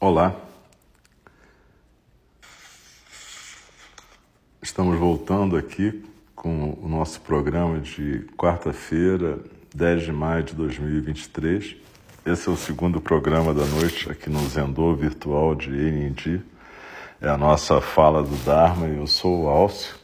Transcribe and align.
Olá. 0.00 0.32
Estamos 4.62 4.96
voltando 4.96 5.56
aqui 5.56 6.04
com 6.36 6.78
o 6.80 6.88
nosso 6.88 7.20
programa 7.20 7.80
de 7.80 8.24
quarta-feira, 8.36 9.40
10 9.74 10.04
de 10.04 10.12
maio 10.12 10.44
de 10.44 10.54
2023. 10.54 11.74
Esse 12.24 12.48
é 12.48 12.52
o 12.52 12.56
segundo 12.56 13.00
programa 13.00 13.52
da 13.52 13.64
noite 13.64 14.08
aqui 14.08 14.30
no 14.30 14.38
Zendô 14.48 14.94
Virtual 14.94 15.56
de 15.56 15.68
NND. 15.70 16.42
É 17.20 17.28
a 17.28 17.36
nossa 17.36 17.80
fala 17.80 18.22
do 18.22 18.36
Dharma 18.44 18.86
e 18.86 18.98
eu 18.98 19.06
sou 19.08 19.46
o 19.46 19.48
Alcio, 19.48 19.96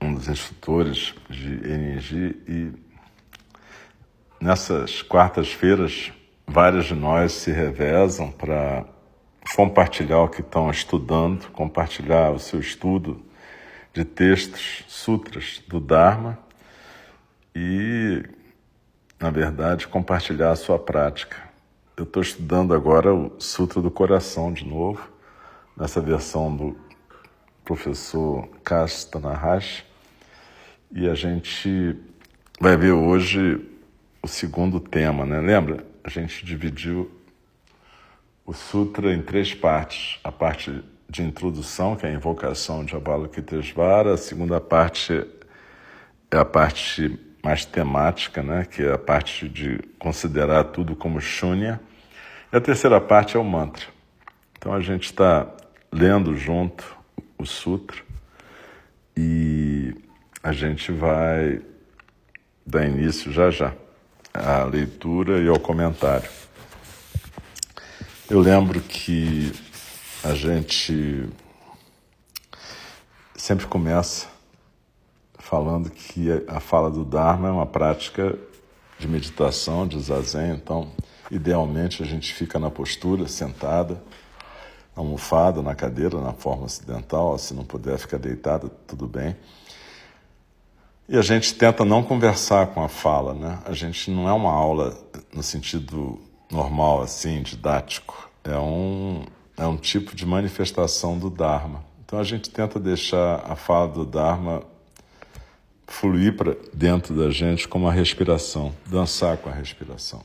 um 0.00 0.14
dos 0.14 0.28
instrutores 0.28 1.14
de 1.28 1.60
NNG 1.60 2.36
e 2.48 2.72
nessas 4.40 5.02
quartas-feiras 5.02 6.10
vários 6.46 6.86
de 6.86 6.94
nós 6.94 7.32
se 7.32 7.50
revezam 7.50 8.30
para 8.30 8.84
compartilhar 9.54 10.20
o 10.20 10.28
que 10.28 10.40
estão 10.40 10.70
estudando, 10.70 11.50
compartilhar 11.50 12.30
o 12.30 12.38
seu 12.38 12.60
estudo 12.60 13.20
de 13.92 14.04
textos, 14.04 14.84
sutras 14.86 15.62
do 15.66 15.80
Dharma 15.80 16.38
e, 17.54 18.22
na 19.18 19.30
verdade, 19.30 19.88
compartilhar 19.88 20.50
a 20.50 20.56
sua 20.56 20.78
prática. 20.78 21.36
Eu 21.96 22.04
estou 22.04 22.22
estudando 22.22 22.74
agora 22.74 23.14
o 23.14 23.32
Sutra 23.38 23.80
do 23.80 23.90
Coração 23.90 24.52
de 24.52 24.66
novo, 24.66 25.08
nessa 25.76 26.00
versão 26.00 26.54
do 26.54 26.76
professor 27.64 28.46
Kasta 28.62 29.18
Nahash, 29.18 29.84
e 30.92 31.08
a 31.08 31.14
gente 31.14 31.96
vai 32.60 32.76
ver 32.76 32.92
hoje 32.92 33.60
o 34.22 34.28
segundo 34.28 34.78
tema, 34.78 35.24
né? 35.24 35.40
Lembra? 35.40 35.84
A 36.06 36.08
gente 36.08 36.46
dividiu 36.46 37.10
o 38.44 38.52
sutra 38.52 39.12
em 39.12 39.20
três 39.20 39.52
partes. 39.52 40.20
A 40.22 40.30
parte 40.30 40.84
de 41.10 41.20
introdução, 41.20 41.96
que 41.96 42.06
é 42.06 42.10
a 42.10 42.12
invocação 42.12 42.84
de 42.84 42.94
Avalokitesvara, 42.94 44.14
a 44.14 44.16
segunda 44.16 44.60
parte 44.60 45.26
é 46.30 46.36
a 46.36 46.44
parte 46.44 47.18
mais 47.42 47.64
temática, 47.64 48.40
né, 48.40 48.64
que 48.64 48.84
é 48.84 48.92
a 48.92 48.98
parte 48.98 49.48
de 49.48 49.80
considerar 49.98 50.62
tudo 50.64 50.94
como 50.94 51.20
shunya, 51.20 51.80
e 52.52 52.56
a 52.56 52.60
terceira 52.60 53.00
parte 53.00 53.36
é 53.36 53.40
o 53.40 53.44
mantra. 53.44 53.86
Então 54.56 54.72
a 54.72 54.80
gente 54.80 55.06
está 55.06 55.52
lendo 55.90 56.36
junto 56.36 56.96
o 57.36 57.44
sutra 57.44 58.00
e 59.16 59.92
a 60.40 60.52
gente 60.52 60.92
vai 60.92 61.60
dar 62.64 62.86
início 62.86 63.32
já 63.32 63.50
já 63.50 63.74
à 64.36 64.64
leitura 64.64 65.40
e 65.40 65.48
ao 65.48 65.58
comentário. 65.58 66.28
Eu 68.28 68.40
lembro 68.40 68.80
que 68.80 69.52
a 70.24 70.34
gente 70.34 71.28
sempre 73.36 73.66
começa 73.66 74.26
falando 75.38 75.90
que 75.90 76.28
a 76.48 76.58
fala 76.58 76.90
do 76.90 77.04
Dharma 77.04 77.48
é 77.48 77.50
uma 77.52 77.66
prática 77.66 78.36
de 78.98 79.06
meditação, 79.06 79.86
de 79.86 80.00
zazen, 80.00 80.54
então, 80.54 80.90
idealmente, 81.30 82.02
a 82.02 82.06
gente 82.06 82.34
fica 82.34 82.58
na 82.58 82.70
postura, 82.70 83.28
sentada, 83.28 84.02
almofada, 84.96 85.62
na 85.62 85.74
cadeira, 85.74 86.20
na 86.20 86.32
forma 86.32 86.64
ocidental, 86.64 87.38
se 87.38 87.54
não 87.54 87.64
puder 87.64 87.98
ficar 87.98 88.18
deitada, 88.18 88.68
tudo 88.88 89.06
bem. 89.06 89.36
E 91.08 91.16
a 91.16 91.22
gente 91.22 91.54
tenta 91.54 91.84
não 91.84 92.02
conversar 92.02 92.66
com 92.68 92.82
a 92.82 92.88
fala, 92.88 93.32
né? 93.32 93.60
A 93.64 93.72
gente 93.72 94.10
não 94.10 94.28
é 94.28 94.32
uma 94.32 94.50
aula 94.50 94.98
no 95.32 95.40
sentido 95.40 96.20
normal, 96.50 97.00
assim, 97.00 97.42
didático. 97.42 98.28
É 98.42 98.58
um, 98.58 99.24
é 99.56 99.64
um 99.66 99.76
tipo 99.76 100.16
de 100.16 100.26
manifestação 100.26 101.16
do 101.16 101.30
Dharma. 101.30 101.84
Então 102.04 102.18
a 102.18 102.24
gente 102.24 102.50
tenta 102.50 102.80
deixar 102.80 103.44
a 103.48 103.54
fala 103.54 103.86
do 103.86 104.04
Dharma 104.04 104.64
fluir 105.86 106.36
para 106.36 106.56
dentro 106.74 107.14
da 107.14 107.30
gente 107.30 107.68
como 107.68 107.86
a 107.86 107.92
respiração, 107.92 108.74
dançar 108.86 109.36
com 109.36 109.48
a 109.48 109.52
respiração. 109.52 110.22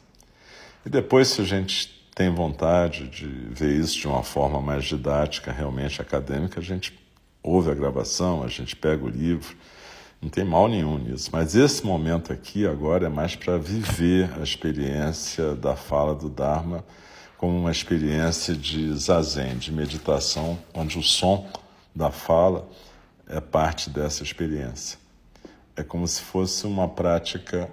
E 0.84 0.90
depois, 0.90 1.28
se 1.28 1.42
a 1.42 1.46
gente 1.46 2.10
tem 2.16 2.34
vontade 2.34 3.08
de 3.08 3.28
ver 3.28 3.80
isso 3.80 4.00
de 4.00 4.08
uma 4.08 4.24
forma 4.24 4.60
mais 4.60 4.86
didática, 4.86 5.52
realmente 5.52 6.02
acadêmica, 6.02 6.60
a 6.60 6.64
gente 6.64 6.98
ouve 7.44 7.70
a 7.70 7.76
gravação, 7.76 8.44
a 8.44 8.48
gente 8.48 8.76
pega 8.76 9.06
o 9.06 9.10
livro 9.10 9.56
não 10.22 10.30
tem 10.30 10.44
mal 10.46 10.68
nenhum 10.68 11.00
nisso. 11.00 11.30
Mas 11.34 11.56
esse 11.56 11.86
momento 11.86 12.32
aqui 12.32 12.68
agora 12.68 13.08
é 13.08 13.10
mais 13.10 13.36
para 13.36 13.58
viver 13.58 14.32
a 14.40 14.44
experiência 14.44 15.56
da 15.56 15.76
fala 15.76 16.14
do 16.14 16.30
Dharma 16.30 16.86
como 17.38 17.58
uma 17.58 17.72
experiência 17.72 18.54
de 18.54 18.94
zazen, 18.94 19.58
de 19.58 19.72
meditação, 19.72 20.60
onde 20.76 21.00
o 21.00 21.02
som 21.02 21.50
da 21.94 22.12
fala 22.12 22.70
é 23.28 23.42
parte 23.42 23.90
dessa 23.90 24.22
experiência. 24.22 25.00
É 25.76 25.82
como 25.82 26.08
se 26.08 26.22
fosse 26.22 26.68
uma 26.68 26.88
prática 26.88 27.68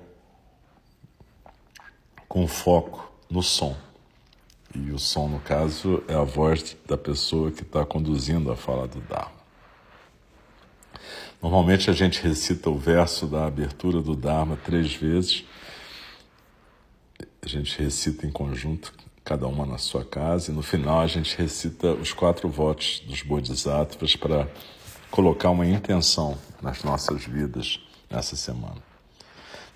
com 2.27 2.49
foco 2.49 3.13
no 3.29 3.43
som. 3.43 3.77
E 4.75 4.91
o 4.91 4.99
som, 4.99 5.29
no 5.29 5.41
caso, 5.41 6.03
é 6.09 6.15
a 6.15 6.25
voz 6.25 6.75
da 6.87 6.97
pessoa 6.97 7.51
que 7.51 7.63
está 7.63 7.85
conduzindo 7.85 8.51
a 8.51 8.57
fala 8.57 8.89
do 8.89 9.01
Dharma. 9.01 9.38
Normalmente 11.41 11.89
a 11.89 11.93
gente 11.93 12.21
recita 12.21 12.69
o 12.69 12.77
verso 12.77 13.27
da 13.27 13.47
abertura 13.47 14.03
do 14.03 14.17
Dharma 14.17 14.57
três 14.57 14.93
vezes. 14.93 15.45
A 17.41 17.47
gente 17.47 17.81
recita 17.81 18.27
em 18.27 18.31
conjunto, 18.31 18.93
cada 19.25 19.47
uma 19.47 19.65
na 19.65 19.79
sua 19.79 20.05
casa, 20.05 20.51
e 20.51 20.55
no 20.55 20.63
final 20.63 21.01
a 21.01 21.07
gente 21.07 21.39
recita 21.39 21.93
os 21.93 22.13
quatro 22.13 22.49
votos 22.49 23.01
dos 23.07 23.23
Bodhisattvas 23.23 24.17
para 24.17 24.49
colocar 25.13 25.51
uma 25.51 25.65
intenção 25.65 26.37
nas 26.61 26.83
nossas 26.83 27.25
vidas 27.25 27.81
nessa 28.11 28.35
semana. 28.35 28.83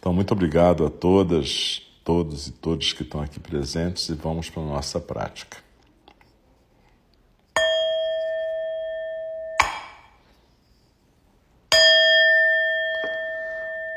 Então, 0.00 0.12
muito 0.12 0.33
obrigado 0.33 0.84
a 0.84 0.91
todas, 0.91 1.81
todos 2.03 2.49
e 2.49 2.53
todos 2.53 2.93
que 2.93 3.05
estão 3.05 3.21
aqui 3.21 3.39
presentes 3.39 4.09
e 4.09 4.15
vamos 4.15 4.50
para 4.50 4.62
a 4.62 4.67
nossa 4.67 4.99
prática. 4.99 5.62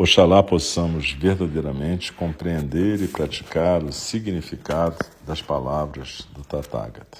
Oxalá 0.00 0.44
possamos 0.44 1.10
verdadeiramente 1.10 2.12
compreender 2.12 3.02
e 3.02 3.08
praticar 3.08 3.82
o 3.82 3.92
significado 3.92 4.96
das 5.26 5.42
palavras 5.42 6.24
do 6.32 6.44
Tathagata. 6.44 7.18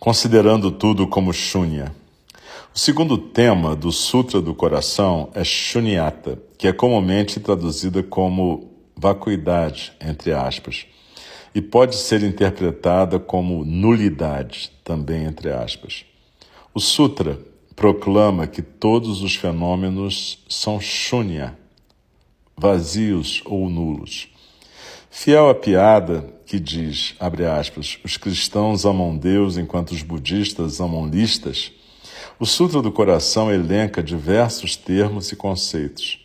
Considerando 0.00 0.70
tudo 0.70 1.06
como 1.06 1.34
shunya. 1.34 1.94
O 2.74 2.78
segundo 2.78 3.18
tema 3.18 3.76
do 3.76 3.92
Sutra 3.92 4.40
do 4.40 4.54
Coração 4.54 5.28
é 5.34 5.44
shunyata, 5.44 6.40
que 6.56 6.66
é 6.66 6.72
comumente 6.72 7.38
traduzida 7.38 8.02
como 8.02 8.72
vacuidade, 8.96 9.92
entre 10.00 10.32
aspas, 10.32 10.86
e 11.54 11.60
pode 11.60 11.94
ser 11.94 12.22
interpretada 12.22 13.18
como 13.18 13.66
nulidade, 13.66 14.72
também 14.82 15.26
entre 15.26 15.52
aspas. 15.52 16.06
O 16.72 16.80
Sutra 16.80 17.38
proclama 17.76 18.46
que 18.46 18.62
todos 18.62 19.20
os 19.22 19.36
fenômenos 19.36 20.42
são 20.48 20.80
shunya, 20.80 21.56
vazios 22.56 23.42
ou 23.44 23.68
nulos. 23.68 24.28
Fiel 25.10 25.50
à 25.50 25.54
piada 25.54 26.34
que 26.46 26.58
diz, 26.58 27.14
abre 27.20 27.44
aspas, 27.44 27.98
os 28.02 28.16
cristãos 28.16 28.86
amam 28.86 29.16
Deus 29.16 29.58
enquanto 29.58 29.90
os 29.90 30.02
budistas 30.02 30.80
amam 30.80 31.06
listas, 31.06 31.70
O 32.38 32.44
Sutra 32.44 32.82
do 32.82 32.92
Coração 32.92 33.50
elenca 33.50 34.02
diversos 34.02 34.76
termos 34.76 35.32
e 35.32 35.36
conceitos. 35.36 36.18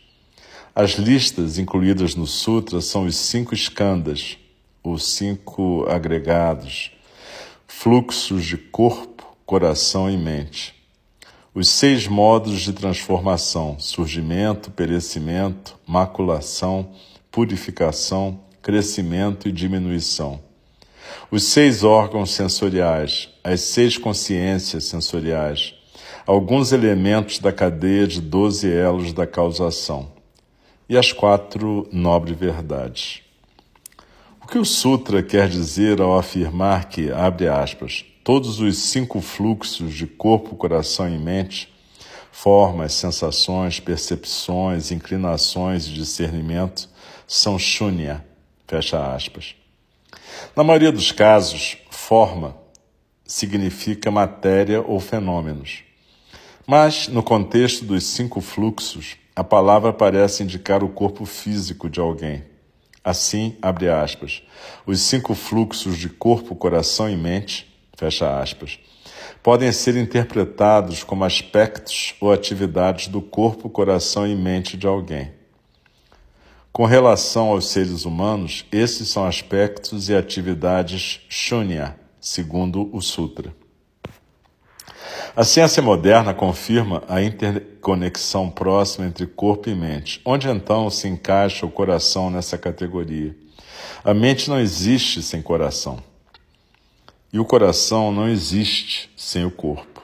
As 0.75 0.91
listas 0.91 1.57
incluídas 1.57 2.15
no 2.15 2.27
Sutra 2.27 2.81
são 2.81 3.05
os 3.05 3.15
cinco 3.15 3.53
skandhas, 3.53 4.37
os 4.83 5.05
cinco 5.05 5.85
agregados, 5.89 6.91
fluxos 7.65 8.45
de 8.45 8.57
corpo, 8.57 9.25
coração 9.45 10.09
e 10.09 10.17
mente. 10.17 10.80
Os 11.53 11.67
seis 11.67 12.07
modos 12.07 12.61
de 12.61 12.71
transformação: 12.71 13.77
surgimento, 13.77 14.71
perecimento, 14.71 15.77
maculação, 15.85 16.91
purificação, 17.29 18.39
crescimento 18.61 19.49
e 19.49 19.51
diminuição. 19.51 20.39
Os 21.29 21.43
seis 21.43 21.83
órgãos 21.83 22.31
sensoriais, 22.31 23.27
as 23.43 23.59
seis 23.59 23.97
consciências 23.97 24.85
sensoriais, 24.85 25.73
alguns 26.25 26.71
elementos 26.71 27.37
da 27.39 27.51
cadeia 27.51 28.07
de 28.07 28.21
doze 28.21 28.71
elos 28.71 29.11
da 29.11 29.27
causação 29.27 30.09
e 30.87 30.97
as 30.97 31.11
quatro 31.11 31.85
nobres 31.91 32.37
verdades. 32.37 33.23
O 34.41 34.47
que 34.47 34.57
o 34.57 34.63
Sutra 34.63 35.21
quer 35.21 35.49
dizer 35.49 35.99
ao 35.99 36.17
afirmar 36.17 36.85
que, 36.85 37.11
abre 37.11 37.49
aspas, 37.49 38.05
todos 38.23 38.59
os 38.59 38.77
cinco 38.77 39.21
fluxos 39.21 39.93
de 39.93 40.05
corpo, 40.05 40.55
coração 40.55 41.09
e 41.09 41.17
mente, 41.17 41.73
formas, 42.31 42.93
sensações, 42.93 43.79
percepções, 43.79 44.91
inclinações 44.91 45.87
e 45.87 45.93
discernimento, 45.93 46.89
são 47.27 47.57
shunya, 47.57 48.25
fecha 48.67 49.13
aspas. 49.13 49.55
Na 50.55 50.63
maioria 50.63 50.91
dos 50.91 51.11
casos, 51.11 51.77
forma 51.89 52.55
significa 53.25 54.11
matéria 54.11 54.81
ou 54.81 54.99
fenômenos. 54.99 55.83
Mas, 56.67 57.07
no 57.07 57.23
contexto 57.23 57.85
dos 57.85 58.03
cinco 58.03 58.41
fluxos, 58.41 59.15
a 59.35 59.43
palavra 59.43 59.93
parece 59.93 60.43
indicar 60.43 60.83
o 60.83 60.89
corpo 60.89 61.25
físico 61.25 61.89
de 61.89 61.99
alguém. 61.99 62.43
Assim, 63.03 63.57
abre 63.61 63.89
aspas, 63.89 64.43
os 64.85 64.99
cinco 65.01 65.33
fluxos 65.33 65.97
de 65.97 66.07
corpo, 66.07 66.55
coração 66.55 67.09
e 67.09 67.15
mente, 67.15 67.70
fecha 68.01 68.41
aspas, 68.41 68.79
podem 69.43 69.71
ser 69.71 69.95
interpretados 69.95 71.03
como 71.03 71.23
aspectos 71.23 72.15
ou 72.19 72.31
atividades 72.31 73.07
do 73.07 73.21
corpo, 73.21 73.69
coração 73.69 74.27
e 74.27 74.35
mente 74.35 74.75
de 74.75 74.87
alguém. 74.87 75.31
Com 76.71 76.85
relação 76.85 77.49
aos 77.49 77.69
seres 77.69 78.03
humanos, 78.03 78.65
esses 78.71 79.07
são 79.07 79.23
aspectos 79.23 80.09
e 80.09 80.15
atividades 80.15 81.21
shunya, 81.29 81.95
segundo 82.19 82.89
o 82.91 83.01
Sutra. 83.01 83.53
A 85.35 85.43
ciência 85.43 85.83
moderna 85.83 86.33
confirma 86.33 87.03
a 87.07 87.21
interconexão 87.21 88.49
próxima 88.49 89.05
entre 89.05 89.27
corpo 89.27 89.69
e 89.69 89.75
mente. 89.75 90.19
Onde 90.25 90.49
então 90.49 90.89
se 90.89 91.07
encaixa 91.07 91.67
o 91.67 91.71
coração 91.71 92.31
nessa 92.31 92.57
categoria? 92.57 93.35
A 94.03 94.13
mente 94.13 94.49
não 94.49 94.59
existe 94.59 95.21
sem 95.21 95.41
coração. 95.41 96.10
E 97.33 97.39
o 97.39 97.45
coração 97.45 98.11
não 98.11 98.27
existe 98.27 99.09
sem 99.15 99.45
o 99.45 99.51
corpo. 99.51 100.01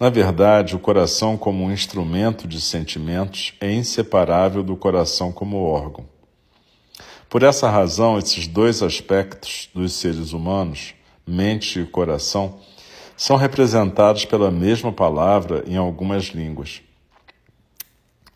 Na 0.00 0.08
verdade, 0.08 0.74
o 0.74 0.78
coração, 0.78 1.36
como 1.36 1.62
um 1.62 1.70
instrumento 1.70 2.48
de 2.48 2.60
sentimentos, 2.60 3.52
é 3.60 3.70
inseparável 3.70 4.62
do 4.62 4.74
coração 4.74 5.30
como 5.30 5.62
órgão. 5.62 6.06
Por 7.28 7.42
essa 7.42 7.68
razão, 7.68 8.18
esses 8.18 8.46
dois 8.46 8.82
aspectos 8.82 9.68
dos 9.74 9.92
seres 9.92 10.32
humanos, 10.32 10.94
mente 11.26 11.80
e 11.80 11.86
coração, 11.86 12.58
são 13.16 13.36
representados 13.36 14.24
pela 14.24 14.50
mesma 14.50 14.90
palavra 14.90 15.62
em 15.66 15.76
algumas 15.76 16.24
línguas. 16.24 16.80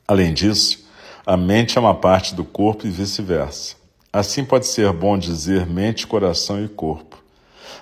Além 0.06 0.32
disso, 0.34 0.86
a 1.26 1.36
mente 1.36 1.78
é 1.78 1.80
uma 1.80 1.94
parte 1.94 2.34
do 2.34 2.44
corpo 2.44 2.86
e 2.86 2.90
vice-versa. 2.90 3.76
Assim 4.12 4.44
pode 4.44 4.66
ser 4.66 4.92
bom 4.92 5.18
dizer 5.18 5.66
mente, 5.66 6.06
coração 6.06 6.62
e 6.64 6.68
corpo. 6.68 7.25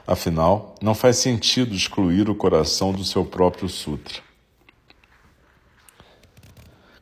Afinal, 0.06 0.74
não 0.82 0.94
faz 0.94 1.16
sentido 1.16 1.74
excluir 1.74 2.28
o 2.28 2.34
coração 2.34 2.92
do 2.92 3.04
seu 3.04 3.24
próprio 3.24 3.68
sutra. 3.68 4.22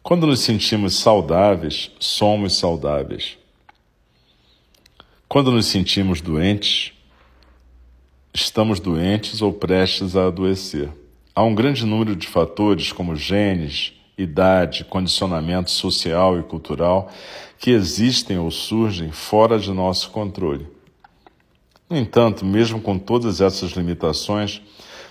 Quando 0.03 0.27
nos 0.27 0.41
sentimos 0.41 0.97
saudáveis, 0.97 1.91
somos 1.99 2.57
saudáveis. 2.57 3.39
Quando 5.29 5.51
nos 5.51 5.67
sentimos 5.67 6.21
doentes, 6.21 6.93
estamos 8.35 8.79
doentes 8.79 9.43
ou 9.43 9.53
prestes 9.53 10.15
a 10.15 10.27
adoecer. 10.27 10.91
Há 11.35 11.43
um 11.43 11.55
grande 11.55 11.87
número 11.87 12.15
de 12.15 12.29
fatores, 12.29 12.93
como 12.93 13.17
genes, 13.17 13.95
idade, 14.19 14.85
condicionamento 14.85 15.71
social 15.71 16.39
e 16.39 16.43
cultural, 16.43 17.11
que 17.59 17.71
existem 17.71 18.39
ou 18.39 18.51
surgem 18.51 19.11
fora 19.11 19.59
de 19.59 19.73
nosso 19.73 20.11
controle. 20.11 20.67
No 21.93 21.99
entanto, 21.99 22.43
mesmo 22.43 22.81
com 22.81 22.99
todas 22.99 23.43
essas 23.43 23.73
limitações, 23.73 24.63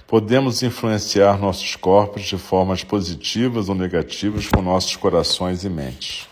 podemos 0.07 0.63
influenciar 0.63 1.38
nossos 1.38 1.75
corpos 1.75 2.24
de 2.24 2.39
formas 2.39 2.83
positivas 2.83 3.69
ou 3.69 3.75
negativas 3.75 4.48
com 4.48 4.63
nossos 4.63 4.95
corações 4.95 5.63
e 5.63 5.69
mentes. 5.69 6.28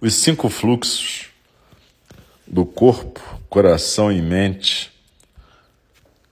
Os 0.00 0.14
cinco 0.14 0.48
fluxos 0.48 1.26
do 2.46 2.64
corpo, 2.64 3.20
coração 3.50 4.10
e 4.10 4.22
mente, 4.22 4.90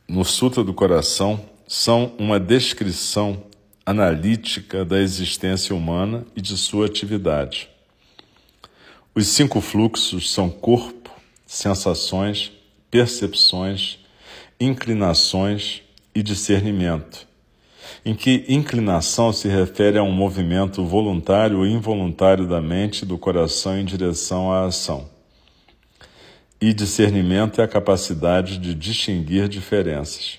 no 0.08 0.24
Sutra 0.24 0.64
do 0.64 0.72
Coração, 0.72 1.38
são 1.68 2.14
uma 2.18 2.40
descrição 2.40 3.42
analítica 3.84 4.82
da 4.82 4.98
existência 4.98 5.76
humana 5.76 6.24
e 6.34 6.40
de 6.40 6.56
sua 6.56 6.86
atividade. 6.86 7.68
Os 9.14 9.26
cinco 9.26 9.60
fluxos 9.60 10.32
são 10.32 10.48
corpo, 10.48 11.05
sensações, 11.46 12.52
percepções, 12.90 13.98
inclinações 14.58 15.82
e 16.14 16.22
discernimento, 16.22 17.26
em 18.04 18.14
que 18.14 18.44
inclinação 18.48 19.32
se 19.32 19.48
refere 19.48 19.98
a 19.98 20.02
um 20.02 20.10
movimento 20.10 20.84
voluntário 20.84 21.58
ou 21.58 21.66
involuntário 21.66 22.46
da 22.46 22.60
mente 22.60 23.02
e 23.02 23.06
do 23.06 23.16
coração 23.16 23.78
em 23.78 23.84
direção 23.84 24.52
à 24.52 24.64
ação. 24.64 25.08
E 26.60 26.72
discernimento 26.72 27.60
é 27.60 27.64
a 27.64 27.68
capacidade 27.68 28.58
de 28.58 28.74
distinguir 28.74 29.46
diferenças. 29.46 30.38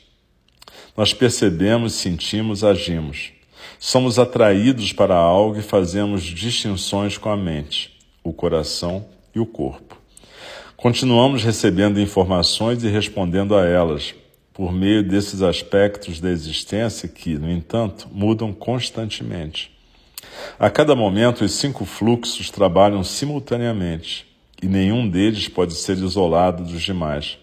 Nós 0.96 1.14
percebemos, 1.14 1.94
sentimos, 1.94 2.64
agimos. 2.64 3.32
Somos 3.80 4.18
atraídos 4.18 4.92
para 4.92 5.16
algo 5.16 5.60
e 5.60 5.62
fazemos 5.62 6.24
distinções 6.24 7.20
com 7.20 7.30
a 7.30 7.38
mente, 7.38 7.96
o 8.24 8.34
coração 8.34 9.06
e 9.36 9.40
o 9.40 9.46
corpo. 9.46 9.96
Continuamos 10.78 11.44
recebendo 11.44 12.00
informações 12.00 12.84
e 12.84 12.88
respondendo 12.88 13.56
a 13.56 13.66
elas, 13.66 14.14
por 14.54 14.72
meio 14.72 15.02
desses 15.02 15.42
aspectos 15.42 16.20
da 16.20 16.30
existência 16.30 17.10
que, 17.10 17.36
no 17.36 17.50
entanto, 17.50 18.08
mudam 18.12 18.54
constantemente. 18.54 19.72
A 20.60 20.70
cada 20.70 20.96
momento, 20.96 21.44
os 21.44 21.54
cinco 21.54 21.84
fluxos 21.84 22.52
trabalham 22.52 23.04
simultaneamente 23.04 24.28
e 24.62 24.68
nenhum 24.68 25.10
deles 25.10 25.48
pode 25.48 25.74
ser 25.74 25.98
isolado 25.98 26.64
dos 26.64 26.84
demais. 26.84 27.40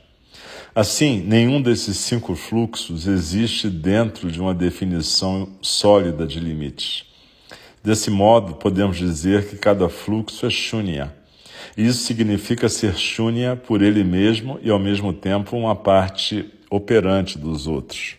Assim, 0.72 1.20
nenhum 1.20 1.60
desses 1.60 1.96
cinco 1.96 2.36
fluxos 2.36 3.08
existe 3.08 3.68
dentro 3.68 4.30
de 4.30 4.40
uma 4.40 4.54
definição 4.54 5.48
sólida 5.60 6.24
de 6.24 6.38
limites. 6.38 7.04
Desse 7.82 8.12
modo, 8.12 8.54
podemos 8.54 8.96
dizer 8.96 9.48
que 9.48 9.56
cada 9.56 9.88
fluxo 9.88 10.46
é 10.46 10.50
shunya. 10.50 11.23
Isso 11.76 12.04
significa 12.04 12.68
ser 12.68 12.96
shunya 12.96 13.56
por 13.56 13.82
ele 13.82 14.04
mesmo 14.04 14.58
e, 14.62 14.70
ao 14.70 14.78
mesmo 14.78 15.12
tempo, 15.12 15.56
uma 15.56 15.74
parte 15.74 16.48
operante 16.70 17.36
dos 17.36 17.66
outros. 17.66 18.16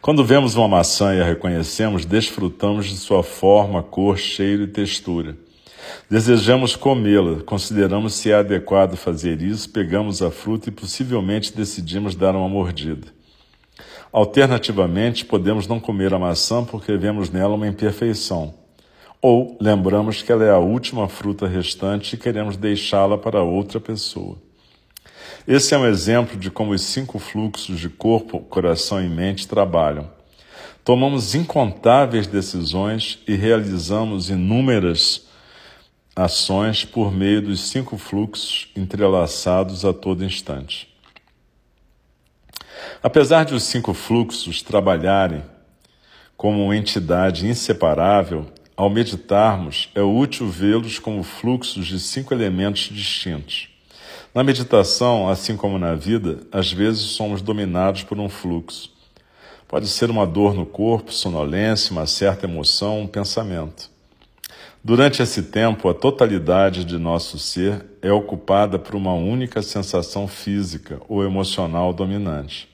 Quando 0.00 0.24
vemos 0.24 0.54
uma 0.54 0.66
maçã 0.66 1.14
e 1.14 1.20
a 1.20 1.24
reconhecemos, 1.24 2.06
desfrutamos 2.06 2.86
de 2.86 2.96
sua 2.96 3.22
forma, 3.22 3.82
cor, 3.82 4.16
cheiro 4.16 4.62
e 4.62 4.66
textura. 4.66 5.36
Desejamos 6.08 6.74
comê-la, 6.74 7.42
consideramos 7.42 8.14
se 8.14 8.30
é 8.30 8.34
adequado 8.34 8.96
fazer 8.96 9.42
isso, 9.42 9.68
pegamos 9.68 10.22
a 10.22 10.30
fruta 10.30 10.70
e 10.70 10.72
possivelmente 10.72 11.54
decidimos 11.54 12.14
dar 12.14 12.34
uma 12.34 12.48
mordida. 12.48 13.08
Alternativamente, 14.10 15.24
podemos 15.24 15.66
não 15.66 15.78
comer 15.78 16.14
a 16.14 16.18
maçã 16.18 16.64
porque 16.64 16.96
vemos 16.96 17.28
nela 17.30 17.54
uma 17.54 17.68
imperfeição. 17.68 18.54
Ou 19.22 19.56
lembramos 19.60 20.22
que 20.22 20.32
ela 20.32 20.44
é 20.44 20.50
a 20.50 20.58
última 20.58 21.08
fruta 21.08 21.46
restante 21.46 22.14
e 22.14 22.18
queremos 22.18 22.56
deixá-la 22.56 23.18
para 23.18 23.42
outra 23.42 23.78
pessoa. 23.78 24.38
Esse 25.46 25.74
é 25.74 25.78
um 25.78 25.86
exemplo 25.86 26.38
de 26.38 26.50
como 26.50 26.72
os 26.72 26.82
cinco 26.82 27.18
fluxos 27.18 27.78
de 27.78 27.88
corpo, 27.88 28.40
coração 28.40 29.02
e 29.02 29.08
mente 29.08 29.46
trabalham. 29.46 30.10
Tomamos 30.82 31.34
incontáveis 31.34 32.26
decisões 32.26 33.18
e 33.26 33.34
realizamos 33.34 34.30
inúmeras 34.30 35.26
ações 36.16 36.84
por 36.84 37.12
meio 37.12 37.42
dos 37.42 37.68
cinco 37.68 37.96
fluxos 37.98 38.68
entrelaçados 38.74 39.84
a 39.84 39.92
todo 39.92 40.24
instante. 40.24 40.88
Apesar 43.02 43.44
de 43.44 43.54
os 43.54 43.62
cinco 43.64 43.94
fluxos 43.94 44.62
trabalharem 44.62 45.42
como 46.36 46.64
uma 46.64 46.76
entidade 46.76 47.46
inseparável, 47.46 48.46
ao 48.80 48.88
meditarmos 48.88 49.90
é 49.94 50.00
útil 50.00 50.48
vê-los 50.48 50.98
como 50.98 51.22
fluxos 51.22 51.86
de 51.86 52.00
cinco 52.00 52.32
elementos 52.32 52.88
distintos. 52.90 53.68
Na 54.34 54.42
meditação, 54.42 55.28
assim 55.28 55.54
como 55.54 55.78
na 55.78 55.94
vida, 55.94 56.40
às 56.50 56.72
vezes 56.72 57.02
somos 57.02 57.42
dominados 57.42 58.04
por 58.04 58.18
um 58.18 58.26
fluxo. 58.26 58.90
Pode 59.68 59.86
ser 59.86 60.08
uma 60.08 60.26
dor 60.26 60.54
no 60.54 60.64
corpo, 60.64 61.12
sonolência, 61.12 61.92
uma 61.92 62.06
certa 62.06 62.46
emoção, 62.46 63.02
um 63.02 63.06
pensamento. 63.06 63.90
Durante 64.82 65.20
esse 65.20 65.42
tempo, 65.42 65.86
a 65.90 65.92
totalidade 65.92 66.82
de 66.82 66.96
nosso 66.96 67.38
ser 67.38 67.84
é 68.00 68.10
ocupada 68.10 68.78
por 68.78 68.94
uma 68.94 69.12
única 69.12 69.60
sensação 69.60 70.26
física 70.26 71.02
ou 71.06 71.22
emocional 71.22 71.92
dominante. 71.92 72.69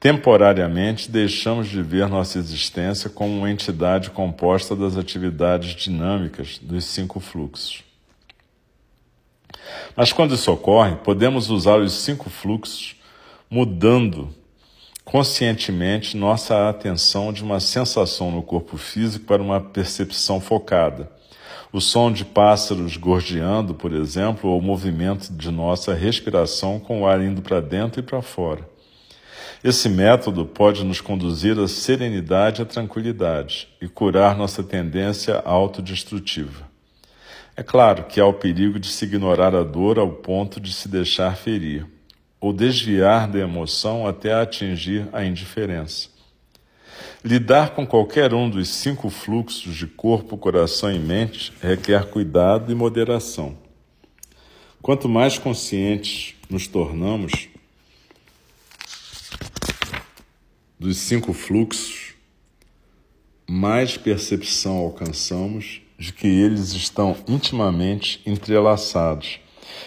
Temporariamente, 0.00 1.10
deixamos 1.10 1.68
de 1.68 1.82
ver 1.82 2.08
nossa 2.08 2.38
existência 2.38 3.10
como 3.10 3.36
uma 3.36 3.50
entidade 3.50 4.10
composta 4.10 4.76
das 4.76 4.96
atividades 4.96 5.74
dinâmicas 5.74 6.58
dos 6.58 6.84
cinco 6.84 7.18
fluxos. 7.18 7.82
Mas 9.96 10.12
quando 10.12 10.36
isso 10.36 10.52
ocorre, 10.52 10.94
podemos 10.96 11.50
usar 11.50 11.80
os 11.80 11.92
cinco 11.92 12.30
fluxos 12.30 12.94
mudando 13.50 14.32
conscientemente 15.04 16.16
nossa 16.16 16.68
atenção 16.68 17.32
de 17.32 17.42
uma 17.42 17.58
sensação 17.58 18.30
no 18.30 18.42
corpo 18.42 18.76
físico 18.76 19.24
para 19.24 19.42
uma 19.42 19.60
percepção 19.60 20.38
focada. 20.40 21.10
O 21.72 21.80
som 21.80 22.12
de 22.12 22.24
pássaros 22.24 22.96
gorjeando, 22.96 23.74
por 23.74 23.92
exemplo, 23.92 24.50
ou 24.50 24.60
o 24.60 24.62
movimento 24.62 25.32
de 25.32 25.50
nossa 25.50 25.92
respiração 25.92 26.78
com 26.78 27.02
o 27.02 27.06
ar 27.06 27.20
indo 27.20 27.42
para 27.42 27.60
dentro 27.60 27.98
e 27.98 28.02
para 28.02 28.22
fora. 28.22 28.77
Esse 29.62 29.88
método 29.88 30.46
pode 30.46 30.84
nos 30.84 31.00
conduzir 31.00 31.58
à 31.58 31.66
serenidade 31.66 32.60
e 32.60 32.62
à 32.62 32.66
tranquilidade 32.66 33.68
e 33.80 33.88
curar 33.88 34.36
nossa 34.36 34.62
tendência 34.62 35.42
autodestrutiva. 35.44 36.68
É 37.56 37.62
claro 37.62 38.04
que 38.04 38.20
há 38.20 38.26
o 38.26 38.34
perigo 38.34 38.78
de 38.78 38.86
se 38.86 39.04
ignorar 39.04 39.56
a 39.56 39.64
dor 39.64 39.98
ao 39.98 40.10
ponto 40.12 40.60
de 40.60 40.72
se 40.72 40.88
deixar 40.88 41.36
ferir 41.36 41.84
ou 42.40 42.52
desviar 42.52 43.26
da 43.26 43.40
emoção 43.40 44.06
até 44.06 44.32
atingir 44.32 45.08
a 45.12 45.24
indiferença. 45.24 46.08
Lidar 47.24 47.70
com 47.70 47.84
qualquer 47.84 48.32
um 48.32 48.48
dos 48.48 48.68
cinco 48.68 49.10
fluxos 49.10 49.74
de 49.74 49.88
corpo, 49.88 50.38
coração 50.38 50.92
e 50.92 51.00
mente 51.00 51.52
requer 51.60 52.04
cuidado 52.06 52.70
e 52.70 52.76
moderação. 52.76 53.58
Quanto 54.80 55.08
mais 55.08 55.36
conscientes 55.36 56.36
nos 56.48 56.68
tornamos 56.68 57.48
dos 60.78 60.96
cinco 60.98 61.32
fluxos, 61.32 62.14
mais 63.48 63.96
percepção 63.96 64.76
alcançamos 64.76 65.82
de 65.98 66.12
que 66.12 66.28
eles 66.28 66.72
estão 66.72 67.16
intimamente 67.26 68.20
entrelaçados 68.24 69.40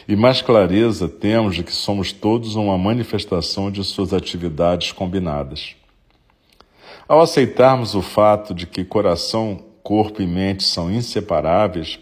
e 0.08 0.16
mais 0.16 0.42
clareza 0.42 1.08
temos 1.08 1.56
de 1.56 1.64
que 1.64 1.72
somos 1.72 2.12
todos 2.12 2.56
uma 2.56 2.78
manifestação 2.78 3.72
de 3.72 3.84
suas 3.84 4.14
atividades 4.14 4.92
combinadas. 4.92 5.76
Ao 7.08 7.22
aceitarmos 7.22 7.96
o 7.96 8.02
fato 8.02 8.54
de 8.54 8.68
que 8.68 8.84
coração, 8.84 9.64
corpo 9.84 10.22
e 10.22 10.28
mente 10.28 10.64
são 10.64 10.92
inseparáveis, 10.92 12.00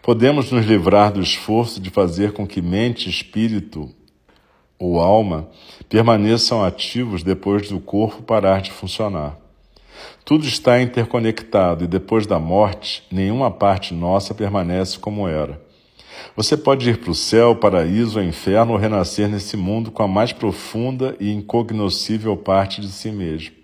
podemos 0.00 0.50
nos 0.50 0.64
livrar 0.64 1.12
do 1.12 1.20
esforço 1.20 1.80
de 1.80 1.90
fazer 1.90 2.32
com 2.32 2.46
que 2.46 2.62
mente, 2.62 3.08
espírito 3.08 3.94
ou 4.82 4.98
alma 4.98 5.48
permaneçam 5.88 6.64
ativos 6.64 7.22
depois 7.22 7.68
do 7.68 7.78
corpo 7.78 8.20
parar 8.20 8.60
de 8.60 8.72
funcionar. 8.72 9.38
Tudo 10.24 10.44
está 10.44 10.82
interconectado 10.82 11.84
e 11.84 11.86
depois 11.86 12.26
da 12.26 12.40
morte, 12.40 13.04
nenhuma 13.10 13.48
parte 13.48 13.94
nossa 13.94 14.34
permanece 14.34 14.98
como 14.98 15.28
era. 15.28 15.62
Você 16.34 16.56
pode 16.56 16.90
ir 16.90 16.98
para 16.98 17.12
o 17.12 17.14
céu, 17.14 17.54
paraíso 17.54 18.20
inferno 18.20 18.72
ou 18.72 18.78
renascer 18.78 19.28
nesse 19.28 19.56
mundo 19.56 19.92
com 19.92 20.02
a 20.02 20.08
mais 20.08 20.32
profunda 20.32 21.14
e 21.20 21.30
incognoscível 21.30 22.36
parte 22.36 22.80
de 22.80 22.88
si 22.88 23.12
mesmo. 23.12 23.54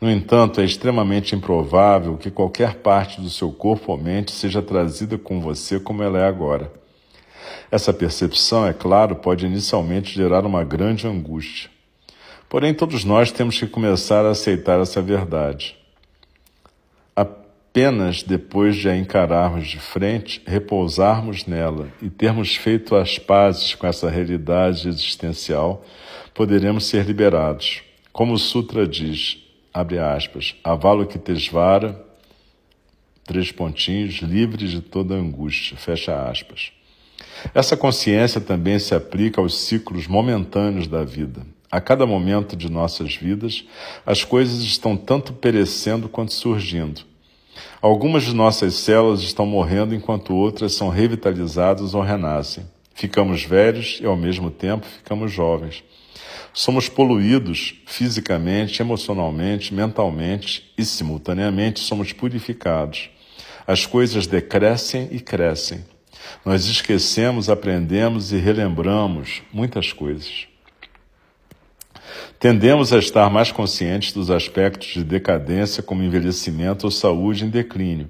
No 0.00 0.10
entanto, 0.10 0.60
é 0.60 0.64
extremamente 0.64 1.36
improvável 1.36 2.16
que 2.16 2.30
qualquer 2.30 2.76
parte 2.76 3.20
do 3.20 3.30
seu 3.30 3.52
corpo 3.52 3.92
ou 3.92 3.98
mente 3.98 4.32
seja 4.32 4.60
trazida 4.60 5.16
com 5.16 5.40
você 5.40 5.78
como 5.78 6.02
ela 6.02 6.18
é 6.18 6.26
agora. 6.26 6.79
Essa 7.70 7.92
percepção, 7.92 8.66
é 8.66 8.72
claro, 8.72 9.16
pode 9.16 9.46
inicialmente 9.46 10.14
gerar 10.14 10.44
uma 10.44 10.64
grande 10.64 11.06
angústia. 11.06 11.70
Porém, 12.48 12.74
todos 12.74 13.04
nós 13.04 13.30
temos 13.30 13.58
que 13.58 13.66
começar 13.66 14.26
a 14.26 14.30
aceitar 14.30 14.80
essa 14.80 15.00
verdade. 15.00 15.76
Apenas 17.14 18.24
depois 18.24 18.74
de 18.74 18.88
a 18.88 18.96
encararmos 18.96 19.68
de 19.68 19.78
frente, 19.78 20.42
repousarmos 20.44 21.46
nela 21.46 21.88
e 22.02 22.10
termos 22.10 22.56
feito 22.56 22.96
as 22.96 23.20
pazes 23.20 23.76
com 23.76 23.86
essa 23.86 24.10
realidade 24.10 24.88
existencial, 24.88 25.84
poderemos 26.34 26.86
ser 26.86 27.04
liberados. 27.04 27.82
Como 28.12 28.32
o 28.32 28.38
Sutra 28.38 28.84
diz, 28.84 29.38
abre 29.72 30.00
aspas, 30.00 30.56
Avalokitesvara, 30.64 32.04
três 33.24 33.52
pontinhos, 33.52 34.16
livre 34.16 34.66
de 34.66 34.80
toda 34.80 35.14
angústia, 35.14 35.76
fecha 35.76 36.28
aspas. 36.28 36.72
Essa 37.54 37.76
consciência 37.76 38.40
também 38.40 38.78
se 38.78 38.94
aplica 38.94 39.40
aos 39.40 39.58
ciclos 39.58 40.06
momentâneos 40.06 40.86
da 40.86 41.04
vida. 41.04 41.46
A 41.70 41.80
cada 41.80 42.04
momento 42.04 42.56
de 42.56 42.70
nossas 42.70 43.14
vidas, 43.14 43.64
as 44.04 44.24
coisas 44.24 44.58
estão 44.62 44.96
tanto 44.96 45.32
perecendo 45.32 46.08
quanto 46.08 46.32
surgindo. 46.32 47.02
Algumas 47.80 48.24
de 48.24 48.34
nossas 48.34 48.74
células 48.74 49.20
estão 49.20 49.46
morrendo 49.46 49.94
enquanto 49.94 50.34
outras 50.34 50.74
são 50.74 50.88
revitalizadas 50.88 51.94
ou 51.94 52.02
renascem. 52.02 52.64
Ficamos 52.94 53.44
velhos 53.44 53.98
e, 54.02 54.06
ao 54.06 54.16
mesmo 54.16 54.50
tempo, 54.50 54.84
ficamos 54.84 55.32
jovens. 55.32 55.82
Somos 56.52 56.88
poluídos 56.88 57.74
fisicamente, 57.86 58.82
emocionalmente, 58.82 59.72
mentalmente 59.72 60.70
e, 60.76 60.84
simultaneamente, 60.84 61.80
somos 61.80 62.12
purificados. 62.12 63.08
As 63.66 63.86
coisas 63.86 64.26
decrescem 64.26 65.08
e 65.12 65.20
crescem. 65.20 65.84
Nós 66.44 66.66
esquecemos, 66.66 67.48
aprendemos 67.48 68.32
e 68.32 68.36
relembramos 68.36 69.42
muitas 69.52 69.92
coisas. 69.92 70.46
Tendemos 72.38 72.92
a 72.92 72.98
estar 72.98 73.28
mais 73.28 73.52
conscientes 73.52 74.12
dos 74.12 74.30
aspectos 74.30 74.94
de 74.94 75.04
decadência, 75.04 75.82
como 75.82 76.02
envelhecimento 76.02 76.86
ou 76.86 76.90
saúde 76.90 77.44
em 77.44 77.50
declínio. 77.50 78.08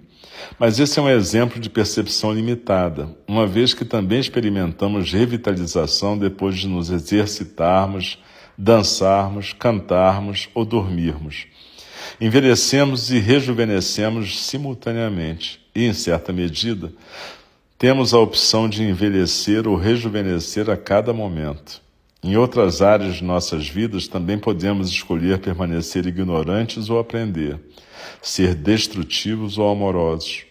Mas 0.58 0.78
esse 0.78 0.98
é 0.98 1.02
um 1.02 1.08
exemplo 1.08 1.60
de 1.60 1.68
percepção 1.68 2.32
limitada, 2.32 3.14
uma 3.26 3.46
vez 3.46 3.74
que 3.74 3.84
também 3.84 4.20
experimentamos 4.20 5.12
revitalização 5.12 6.16
depois 6.16 6.58
de 6.58 6.68
nos 6.68 6.90
exercitarmos, 6.90 8.18
dançarmos, 8.56 9.52
cantarmos 9.52 10.48
ou 10.54 10.64
dormirmos. 10.64 11.46
Envelhecemos 12.20 13.10
e 13.10 13.18
rejuvenescemos 13.18 14.40
simultaneamente, 14.40 15.60
e, 15.74 15.86
em 15.86 15.92
certa 15.92 16.32
medida, 16.32 16.92
temos 17.80 18.12
a 18.12 18.18
opção 18.18 18.68
de 18.68 18.82
envelhecer 18.82 19.66
ou 19.66 19.74
rejuvenescer 19.74 20.68
a 20.68 20.76
cada 20.76 21.14
momento. 21.14 21.80
Em 22.22 22.36
outras 22.36 22.82
áreas 22.82 23.14
de 23.14 23.24
nossas 23.24 23.66
vidas 23.70 24.06
também 24.06 24.38
podemos 24.38 24.90
escolher 24.90 25.38
permanecer 25.38 26.06
ignorantes 26.06 26.90
ou 26.90 26.98
aprender, 26.98 27.58
ser 28.20 28.54
destrutivos 28.54 29.56
ou 29.56 29.72
amorosos. 29.72 30.44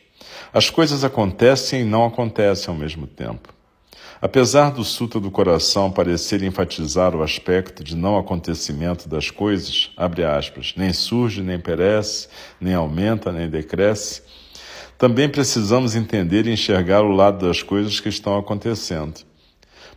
As 0.51 0.71
coisas 0.71 1.03
acontecem 1.03 1.81
e 1.81 1.85
não 1.85 2.03
acontecem 2.03 2.73
ao 2.73 2.79
mesmo 2.79 3.05
tempo. 3.05 3.53
Apesar 4.19 4.71
do 4.71 4.83
Sutra 4.83 5.19
do 5.19 5.29
Coração 5.29 5.91
parecer 5.91 6.41
enfatizar 6.41 7.15
o 7.15 7.21
aspecto 7.21 7.83
de 7.83 7.95
não 7.95 8.17
acontecimento 8.17 9.07
das 9.07 9.29
coisas, 9.29 9.91
abre 9.95 10.23
aspas, 10.23 10.73
nem 10.75 10.91
surge, 10.91 11.43
nem 11.43 11.59
perece, 11.59 12.27
nem 12.59 12.73
aumenta, 12.73 13.31
nem 13.31 13.47
decresce, 13.47 14.23
também 14.99 15.29
precisamos 15.29 15.95
entender 15.95 16.45
e 16.45 16.51
enxergar 16.51 17.03
o 17.03 17.11
lado 17.11 17.47
das 17.47 17.63
coisas 17.63 18.01
que 18.01 18.09
estão 18.09 18.37
acontecendo. 18.37 19.21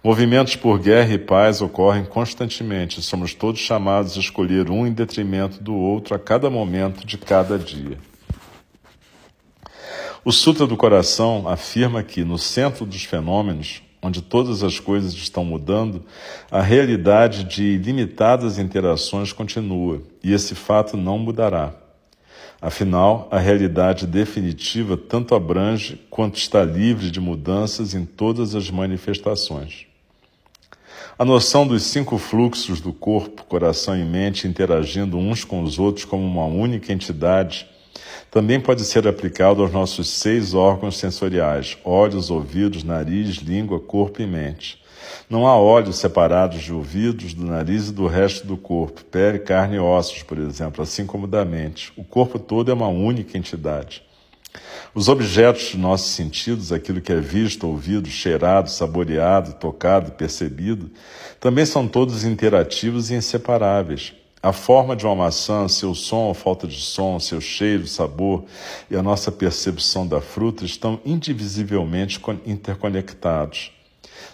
Movimentos 0.02 0.54
por 0.54 0.78
guerra 0.78 1.12
e 1.12 1.18
paz 1.18 1.60
ocorrem 1.60 2.04
constantemente. 2.04 3.02
Somos 3.02 3.34
todos 3.34 3.60
chamados 3.60 4.16
a 4.16 4.20
escolher 4.20 4.70
um 4.70 4.86
em 4.86 4.92
detrimento 4.92 5.60
do 5.60 5.74
outro 5.74 6.14
a 6.14 6.20
cada 6.20 6.48
momento 6.48 7.04
de 7.04 7.18
cada 7.18 7.58
dia. 7.58 7.98
O 10.24 10.30
Sutra 10.30 10.68
do 10.68 10.76
Coração 10.76 11.48
afirma 11.48 12.04
que, 12.04 12.22
no 12.22 12.38
centro 12.38 12.86
dos 12.86 13.02
fenômenos, 13.02 13.82
onde 14.00 14.22
todas 14.22 14.62
as 14.62 14.78
coisas 14.78 15.12
estão 15.14 15.44
mudando, 15.44 16.04
a 16.48 16.62
realidade 16.62 17.42
de 17.42 17.64
ilimitadas 17.64 18.56
interações 18.56 19.32
continua, 19.32 20.00
e 20.22 20.32
esse 20.32 20.54
fato 20.54 20.96
não 20.96 21.18
mudará. 21.18 21.81
Afinal, 22.64 23.26
a 23.32 23.40
realidade 23.40 24.06
definitiva 24.06 24.96
tanto 24.96 25.34
abrange 25.34 26.00
quanto 26.08 26.38
está 26.38 26.62
livre 26.62 27.10
de 27.10 27.18
mudanças 27.18 27.92
em 27.92 28.04
todas 28.04 28.54
as 28.54 28.70
manifestações. 28.70 29.86
A 31.18 31.24
noção 31.24 31.66
dos 31.66 31.82
cinco 31.82 32.16
fluxos 32.18 32.80
do 32.80 32.92
corpo, 32.92 33.42
coração 33.46 33.98
e 33.98 34.04
mente 34.04 34.46
interagindo 34.46 35.18
uns 35.18 35.42
com 35.42 35.60
os 35.64 35.80
outros 35.80 36.04
como 36.04 36.24
uma 36.24 36.44
única 36.44 36.92
entidade 36.92 37.66
também 38.30 38.60
pode 38.60 38.84
ser 38.84 39.08
aplicado 39.08 39.60
aos 39.60 39.72
nossos 39.72 40.08
seis 40.08 40.54
órgãos 40.54 40.96
sensoriais: 40.96 41.76
olhos, 41.84 42.30
ouvidos, 42.30 42.84
nariz, 42.84 43.38
língua, 43.38 43.80
corpo 43.80 44.22
e 44.22 44.26
mente. 44.26 44.80
Não 45.28 45.46
há 45.46 45.56
olhos 45.56 45.96
separados 45.96 46.62
de 46.62 46.72
ouvidos, 46.72 47.34
do 47.34 47.44
nariz 47.44 47.88
e 47.88 47.92
do 47.92 48.06
resto 48.06 48.46
do 48.46 48.56
corpo, 48.56 49.04
pele, 49.04 49.38
carne 49.38 49.76
e 49.76 49.80
ossos, 49.80 50.22
por 50.22 50.38
exemplo, 50.38 50.82
assim 50.82 51.06
como 51.06 51.26
da 51.26 51.44
mente. 51.44 51.92
O 51.96 52.04
corpo 52.04 52.38
todo 52.38 52.70
é 52.70 52.74
uma 52.74 52.88
única 52.88 53.38
entidade. 53.38 54.02
Os 54.94 55.08
objetos 55.08 55.70
de 55.70 55.78
nossos 55.78 56.10
sentidos, 56.10 56.70
aquilo 56.70 57.00
que 57.00 57.12
é 57.12 57.20
visto, 57.20 57.66
ouvido, 57.66 58.08
cheirado, 58.08 58.68
saboreado, 58.68 59.54
tocado, 59.54 60.12
percebido, 60.12 60.90
também 61.40 61.64
são 61.64 61.88
todos 61.88 62.24
interativos 62.24 63.10
e 63.10 63.14
inseparáveis. 63.14 64.12
A 64.42 64.52
forma 64.52 64.94
de 64.94 65.06
uma 65.06 65.14
maçã, 65.14 65.68
seu 65.68 65.94
som 65.94 66.24
ou 66.24 66.34
falta 66.34 66.66
de 66.66 66.80
som, 66.80 67.18
seu 67.18 67.40
cheiro, 67.40 67.86
sabor 67.86 68.44
e 68.90 68.96
a 68.96 69.02
nossa 69.02 69.30
percepção 69.30 70.06
da 70.06 70.20
fruta 70.20 70.64
estão 70.64 71.00
indivisivelmente 71.06 72.20
interconectados. 72.44 73.70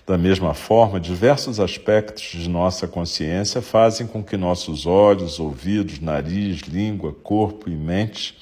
Da 0.09 0.17
mesma 0.17 0.55
forma, 0.55 0.99
diversos 0.99 1.61
aspectos 1.61 2.31
de 2.31 2.49
nossa 2.49 2.89
consciência 2.89 3.61
fazem 3.61 4.07
com 4.07 4.25
que 4.25 4.39
nossos 4.39 4.87
olhos, 4.87 5.39
ouvidos, 5.39 6.01
nariz, 6.01 6.61
língua, 6.61 7.13
corpo 7.13 7.69
e 7.69 7.75
mente 7.75 8.35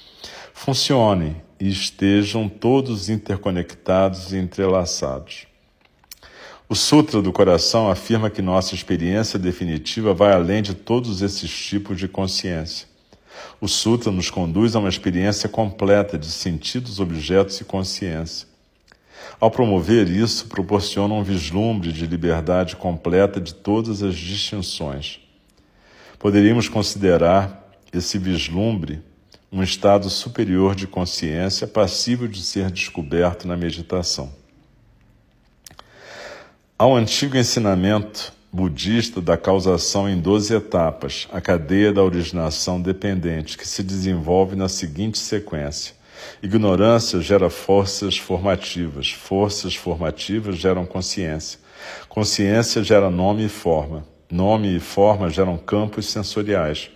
funcionem 0.55 1.43
e 1.59 1.69
estejam 1.69 2.49
todos 2.49 3.09
interconectados 3.09 4.33
e 4.33 4.37
entrelaçados. 4.37 5.49
O 6.69 6.77
Sutra 6.77 7.21
do 7.21 7.33
Coração 7.33 7.91
afirma 7.91 8.31
que 8.31 8.41
nossa 8.41 8.73
experiência 8.73 9.37
definitiva 9.37 10.15
vai 10.15 10.35
além 10.35 10.63
de 10.63 10.73
todos 10.73 11.21
esses 11.21 11.51
tipos 11.51 11.99
de 11.99 12.07
consciência. 12.07 12.87
O 13.61 13.67
Sutra 13.67 14.13
nos 14.13 14.31
conduz 14.31 14.77
a 14.77 14.79
uma 14.79 14.89
experiência 14.89 15.49
completa 15.49 16.17
de 16.17 16.27
sentidos, 16.27 17.01
objetos 17.01 17.61
e 17.61 17.65
consciência. 17.65 18.47
Ao 19.39 19.51
promover 19.51 20.09
isso, 20.09 20.47
proporciona 20.47 21.15
um 21.15 21.23
vislumbre 21.23 21.93
de 21.93 22.07
liberdade 22.07 22.77
completa 22.77 23.41
de 23.41 23.55
todas 23.55 24.03
as 24.03 24.15
distinções. 24.15 25.21
Poderíamos 26.19 26.69
considerar 26.69 27.71
esse 27.93 28.19
vislumbre 28.19 29.03
um 29.51 29.63
estado 29.63 30.11
superior 30.11 30.75
de 30.75 30.87
consciência 30.87 31.67
passível 31.67 32.27
de 32.27 32.43
ser 32.43 32.71
descoberto 32.71 33.47
na 33.47 33.57
meditação. 33.57 34.33
Há 36.79 36.87
um 36.87 36.97
antigo 36.97 37.37
ensinamento 37.37 38.35
budista 38.53 39.21
da 39.21 39.37
causação 39.37 40.09
em 40.09 40.19
12 40.19 40.55
etapas, 40.55 41.29
a 41.33 41.41
cadeia 41.41 41.93
da 41.93 42.03
originação 42.03 42.81
dependente, 42.81 43.57
que 43.57 43.67
se 43.67 43.83
desenvolve 43.83 44.57
na 44.57 44.69
seguinte 44.69 45.19
sequência. 45.19 45.96
Ignorância 46.43 47.21
gera 47.21 47.49
forças 47.51 48.19
formativas, 48.19 49.11
forças 49.11 49.75
formativas 49.75 50.57
geram 50.57 50.85
consciência, 50.87 51.59
consciência 52.09 52.83
gera 52.83 53.11
nome 53.11 53.47
e 53.47 53.49
forma, 53.49 54.07
nome 54.31 54.77
e 54.77 54.81
forma 54.81 55.31
geram 55.31 55.57
campos 55.57 56.07
sensoriais. 56.07 56.91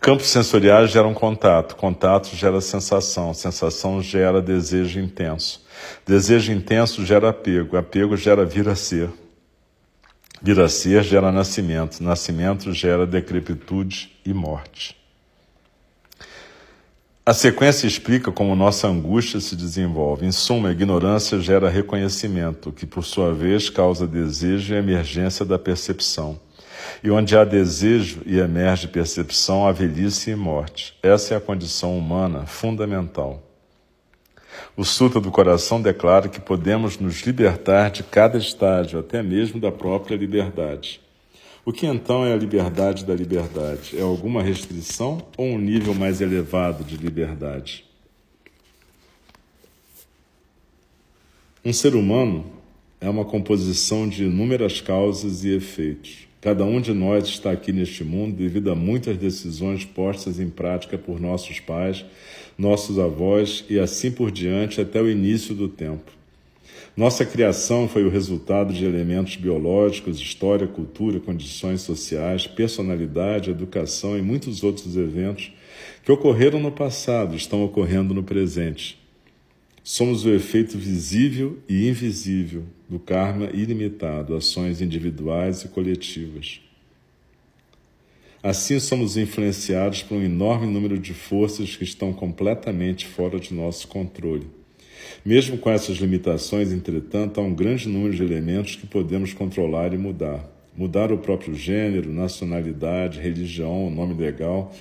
Campos 0.00 0.26
sensoriais 0.26 0.90
geram 0.90 1.14
contato, 1.14 1.74
contato 1.74 2.36
gera 2.36 2.60
sensação, 2.60 3.32
sensação 3.34 4.02
gera 4.02 4.42
desejo 4.42 5.00
intenso. 5.00 5.64
Desejo 6.06 6.52
intenso 6.52 7.04
gera 7.04 7.30
apego, 7.30 7.76
apego 7.76 8.16
gera 8.16 8.44
vir 8.44 8.68
a 8.68 8.76
ser. 8.76 9.10
Vir 10.40 10.60
a 10.60 10.68
ser 10.68 11.02
gera 11.02 11.32
nascimento, 11.32 12.02
nascimento 12.02 12.72
gera 12.72 13.06
decrepitude 13.06 14.12
e 14.24 14.32
morte. 14.32 14.96
A 17.28 17.34
sequência 17.34 17.88
explica 17.88 18.30
como 18.30 18.54
nossa 18.54 18.86
angústia 18.86 19.40
se 19.40 19.56
desenvolve. 19.56 20.24
Em 20.24 20.30
suma, 20.30 20.68
a 20.68 20.70
ignorância 20.70 21.40
gera 21.40 21.68
reconhecimento, 21.68 22.70
que 22.70 22.86
por 22.86 23.02
sua 23.02 23.34
vez 23.34 23.68
causa 23.68 24.06
desejo 24.06 24.72
e 24.72 24.76
emergência 24.76 25.44
da 25.44 25.58
percepção. 25.58 26.38
E 27.02 27.10
onde 27.10 27.36
há 27.36 27.42
desejo 27.42 28.20
e 28.24 28.38
emerge 28.38 28.86
percepção, 28.86 29.66
há 29.66 29.72
velhice 29.72 30.30
e 30.30 30.36
morte. 30.36 30.96
Essa 31.02 31.34
é 31.34 31.36
a 31.36 31.40
condição 31.40 31.98
humana 31.98 32.46
fundamental. 32.46 33.42
O 34.76 34.84
Sutra 34.84 35.20
do 35.20 35.32
Coração 35.32 35.82
declara 35.82 36.28
que 36.28 36.40
podemos 36.40 36.96
nos 36.96 37.22
libertar 37.22 37.90
de 37.90 38.04
cada 38.04 38.38
estágio, 38.38 39.00
até 39.00 39.20
mesmo 39.20 39.58
da 39.58 39.72
própria 39.72 40.16
liberdade. 40.16 41.00
O 41.66 41.72
que 41.72 41.84
então 41.84 42.24
é 42.24 42.32
a 42.32 42.36
liberdade 42.36 43.04
da 43.04 43.12
liberdade? 43.12 43.98
É 43.98 44.00
alguma 44.00 44.40
restrição 44.40 45.26
ou 45.36 45.46
um 45.46 45.58
nível 45.58 45.92
mais 45.92 46.20
elevado 46.20 46.84
de 46.84 46.96
liberdade? 46.96 47.84
Um 51.64 51.72
ser 51.72 51.96
humano 51.96 52.46
é 53.00 53.10
uma 53.10 53.24
composição 53.24 54.08
de 54.08 54.26
inúmeras 54.26 54.80
causas 54.80 55.42
e 55.42 55.56
efeitos. 55.56 56.28
Cada 56.40 56.64
um 56.64 56.80
de 56.80 56.94
nós 56.94 57.26
está 57.26 57.50
aqui 57.50 57.72
neste 57.72 58.04
mundo 58.04 58.36
devido 58.36 58.70
a 58.70 58.76
muitas 58.76 59.16
decisões 59.16 59.84
postas 59.84 60.38
em 60.38 60.48
prática 60.48 60.96
por 60.96 61.18
nossos 61.18 61.58
pais, 61.58 62.04
nossos 62.56 62.96
avós 62.96 63.64
e 63.68 63.80
assim 63.80 64.12
por 64.12 64.30
diante 64.30 64.80
até 64.80 65.02
o 65.02 65.10
início 65.10 65.52
do 65.52 65.68
tempo. 65.68 66.15
Nossa 66.96 67.26
criação 67.26 67.86
foi 67.86 68.04
o 68.04 68.08
resultado 68.08 68.72
de 68.72 68.82
elementos 68.86 69.36
biológicos, 69.36 70.18
história, 70.18 70.66
cultura, 70.66 71.20
condições 71.20 71.82
sociais, 71.82 72.46
personalidade, 72.46 73.50
educação 73.50 74.16
e 74.16 74.22
muitos 74.22 74.64
outros 74.64 74.96
eventos 74.96 75.52
que 76.02 76.10
ocorreram 76.10 76.58
no 76.58 76.72
passado 76.72 77.34
e 77.34 77.36
estão 77.36 77.62
ocorrendo 77.62 78.14
no 78.14 78.22
presente. 78.22 78.98
Somos 79.84 80.24
o 80.24 80.30
efeito 80.30 80.78
visível 80.78 81.58
e 81.68 81.86
invisível 81.86 82.64
do 82.88 82.98
karma 82.98 83.50
ilimitado, 83.52 84.34
ações 84.34 84.80
individuais 84.80 85.64
e 85.64 85.68
coletivas. 85.68 86.62
Assim, 88.42 88.80
somos 88.80 89.18
influenciados 89.18 90.02
por 90.02 90.16
um 90.16 90.22
enorme 90.22 90.66
número 90.66 90.98
de 90.98 91.12
forças 91.12 91.76
que 91.76 91.84
estão 91.84 92.10
completamente 92.10 93.04
fora 93.06 93.38
de 93.38 93.52
nosso 93.52 93.86
controle. 93.86 94.46
Mesmo 95.24 95.58
com 95.58 95.70
essas 95.70 95.96
limitações, 95.96 96.72
entretanto, 96.72 97.40
há 97.40 97.42
um 97.42 97.54
grande 97.54 97.88
número 97.88 98.14
de 98.14 98.22
elementos 98.22 98.76
que 98.76 98.86
podemos 98.86 99.32
controlar 99.32 99.92
e 99.92 99.98
mudar. 99.98 100.44
Mudar 100.76 101.10
o 101.10 101.18
próprio 101.18 101.54
gênero, 101.54 102.12
nacionalidade, 102.12 103.20
religião, 103.20 103.90
nome 103.90 104.14
legal 104.14 104.72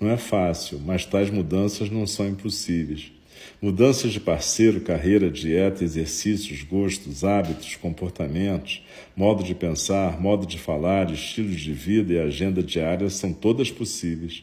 não 0.00 0.10
é 0.10 0.16
fácil, 0.16 0.80
mas 0.84 1.04
tais 1.04 1.28
mudanças 1.28 1.90
não 1.90 2.06
são 2.06 2.26
impossíveis. 2.26 3.12
Mudanças 3.60 4.12
de 4.12 4.20
parceiro, 4.20 4.80
carreira, 4.80 5.30
dieta, 5.30 5.84
exercícios, 5.84 6.62
gostos, 6.62 7.22
hábitos, 7.22 7.76
comportamentos, 7.76 8.82
modo 9.14 9.44
de 9.44 9.54
pensar, 9.54 10.18
modo 10.18 10.46
de 10.46 10.58
falar, 10.58 11.10
estilos 11.10 11.60
de 11.60 11.72
vida 11.72 12.14
e 12.14 12.18
agenda 12.18 12.62
diária 12.62 13.10
são 13.10 13.32
todas 13.32 13.70
possíveis. 13.70 14.42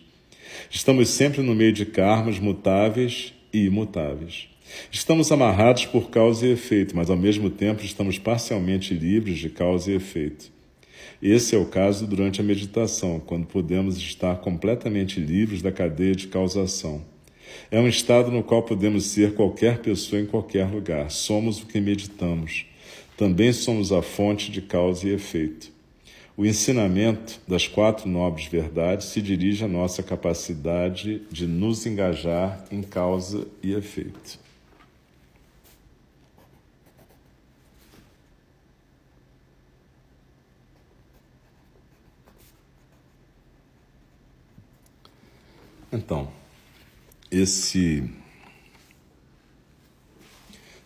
Estamos 0.70 1.10
sempre 1.10 1.42
no 1.42 1.56
meio 1.56 1.74
de 1.74 1.86
karmas 1.86 2.38
mutáveis 2.38 3.34
e 3.52 3.66
imutáveis. 3.66 4.48
Estamos 4.92 5.32
amarrados 5.32 5.86
por 5.86 6.10
causa 6.10 6.46
e 6.46 6.52
efeito, 6.52 6.96
mas 6.96 7.10
ao 7.10 7.18
mesmo 7.18 7.50
tempo 7.50 7.84
estamos 7.84 8.18
parcialmente 8.18 8.94
livres 8.94 9.40
de 9.40 9.50
causa 9.50 9.92
e 9.92 9.96
efeito. 9.96 10.52
Esse 11.22 11.56
é 11.56 11.58
o 11.58 11.66
caso 11.66 12.06
durante 12.06 12.42
a 12.42 12.44
meditação, 12.44 13.20
quando 13.20 13.48
podemos 13.48 13.98
estar 13.98 14.36
completamente 14.38 15.20
livres 15.20 15.62
da 15.62 15.72
cadeia 15.72 16.16
de 16.16 16.28
causação. 16.28 17.02
É 17.72 17.80
um 17.80 17.88
estado 17.88 18.30
no 18.30 18.44
qual 18.44 18.64
podemos 18.64 19.06
ser 19.06 19.34
qualquer 19.34 19.80
pessoa 19.80 20.22
em 20.22 20.26
qualquer 20.26 20.70
lugar. 20.70 21.10
Somos 21.10 21.62
o 21.62 21.66
que 21.66 21.80
meditamos. 21.80 22.66
Também 23.16 23.52
somos 23.52 23.92
a 23.92 24.02
fonte 24.02 24.52
de 24.52 24.62
causa 24.62 25.08
e 25.08 25.14
efeito. 25.14 25.72
O 26.36 26.46
ensinamento 26.46 27.42
das 27.48 27.68
quatro 27.68 28.08
nobres 28.08 28.46
verdades 28.46 29.08
se 29.08 29.24
dirige 29.24 29.66
à 29.66 29.68
nossa 29.68 30.04
capacidade 30.04 31.24
de 31.32 31.48
nos 31.48 31.86
engajar 31.88 32.64
em 32.70 32.84
causa 32.84 33.48
e 33.64 33.74
efeito. 33.74 34.47
Então, 45.92 46.30
esse 47.32 48.10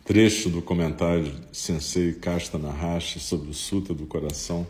trecho 0.05 0.47
do 0.49 0.61
comentário 0.61 1.23
de 1.23 1.57
Sensei 1.57 2.13
Kasta 2.13 2.59
Nahashi 2.59 3.19
sobre 3.19 3.49
o 3.49 3.53
Sutra 3.53 3.95
do 3.95 4.05
Coração 4.05 4.67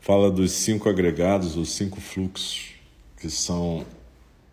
fala 0.00 0.30
dos 0.30 0.52
cinco 0.52 0.88
agregados, 0.88 1.56
os 1.56 1.68
cinco 1.68 2.00
fluxos, 2.00 2.70
que 3.18 3.28
são 3.28 3.84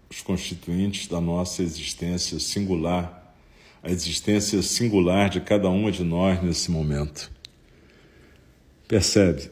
os 0.10 0.22
constituintes 0.22 1.08
da 1.08 1.22
nossa 1.22 1.64
existência 1.64 2.38
singular, 2.38 3.34
a 3.82 3.90
existência 3.90 4.62
singular 4.62 5.30
de 5.30 5.40
cada 5.40 5.70
uma 5.70 5.94
de 5.94 6.04
nós 6.04 6.44
nesse 6.44 6.70
momento. 6.70 7.32
Percebe? 8.86 9.50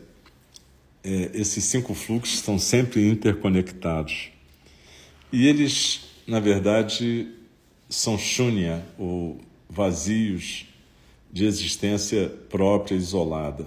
É, 1.06 1.32
esses 1.34 1.64
cinco 1.64 1.94
fluxos 1.94 2.36
estão 2.36 2.60
sempre 2.60 3.08
interconectados. 3.08 4.32
E 5.32 5.48
eles, 5.48 6.02
na 6.26 6.40
verdade, 6.40 7.28
são 7.90 8.18
shunya, 8.18 8.86
ou 8.98 9.40
vazios 9.70 10.66
de 11.32 11.46
existência 11.46 12.30
própria, 12.50 12.96
isolada. 12.96 13.66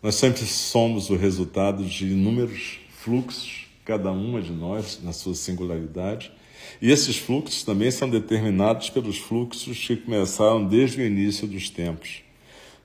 Nós 0.00 0.14
sempre 0.14 0.44
somos 0.46 1.10
o 1.10 1.16
resultado 1.16 1.84
de 1.84 2.06
inúmeros 2.06 2.78
fluxos, 2.90 3.66
cada 3.84 4.12
uma 4.12 4.40
de 4.40 4.52
nós 4.52 5.00
na 5.02 5.12
sua 5.12 5.34
singularidade, 5.34 6.30
e 6.80 6.90
esses 6.90 7.16
fluxos 7.16 7.64
também 7.64 7.90
são 7.90 8.08
determinados 8.08 8.90
pelos 8.90 9.18
fluxos 9.18 9.78
que 9.78 9.96
começaram 9.96 10.64
desde 10.64 11.00
o 11.00 11.04
início 11.04 11.48
dos 11.48 11.68
tempos. 11.68 12.22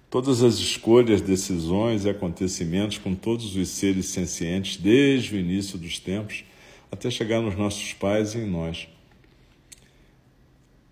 Todas 0.09 0.41
as 0.41 0.55
escolhas, 0.55 1.21
decisões 1.21 2.05
e 2.05 2.09
acontecimentos 2.09 2.97
com 2.97 3.13
todos 3.13 3.55
os 3.55 3.69
seres 3.69 4.07
sencientes 4.07 4.77
desde 4.77 5.35
o 5.35 5.39
início 5.39 5.77
dos 5.77 5.99
tempos 5.99 6.43
até 6.93 7.09
chegar 7.09 7.41
nos 7.41 7.55
nossos 7.55 7.91
pais 7.93 8.35
e 8.35 8.37
em 8.37 8.45
nós. 8.45 8.87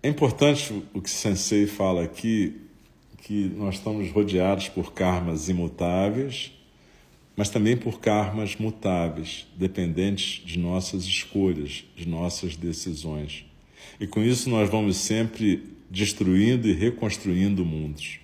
É 0.02 0.08
importante 0.08 0.82
o 0.92 1.00
que 1.00 1.08
Sensei 1.08 1.64
fala 1.64 2.02
aqui, 2.02 2.60
que 3.18 3.44
nós 3.56 3.76
estamos 3.76 4.10
rodeados 4.10 4.68
por 4.68 4.92
karmas 4.92 5.48
imutáveis, 5.48 6.50
mas 7.36 7.48
também 7.48 7.76
por 7.76 8.00
karmas 8.00 8.56
mutáveis, 8.56 9.46
dependentes 9.56 10.44
de 10.44 10.58
nossas 10.58 11.04
escolhas, 11.04 11.84
de 11.94 12.08
nossas 12.08 12.56
decisões. 12.56 13.46
E 14.00 14.06
com 14.06 14.20
isso 14.24 14.50
nós 14.50 14.68
vamos 14.68 14.96
sempre 14.96 15.62
destruindo 15.88 16.68
e 16.68 16.72
reconstruindo 16.72 17.64
mundos. 17.64 18.18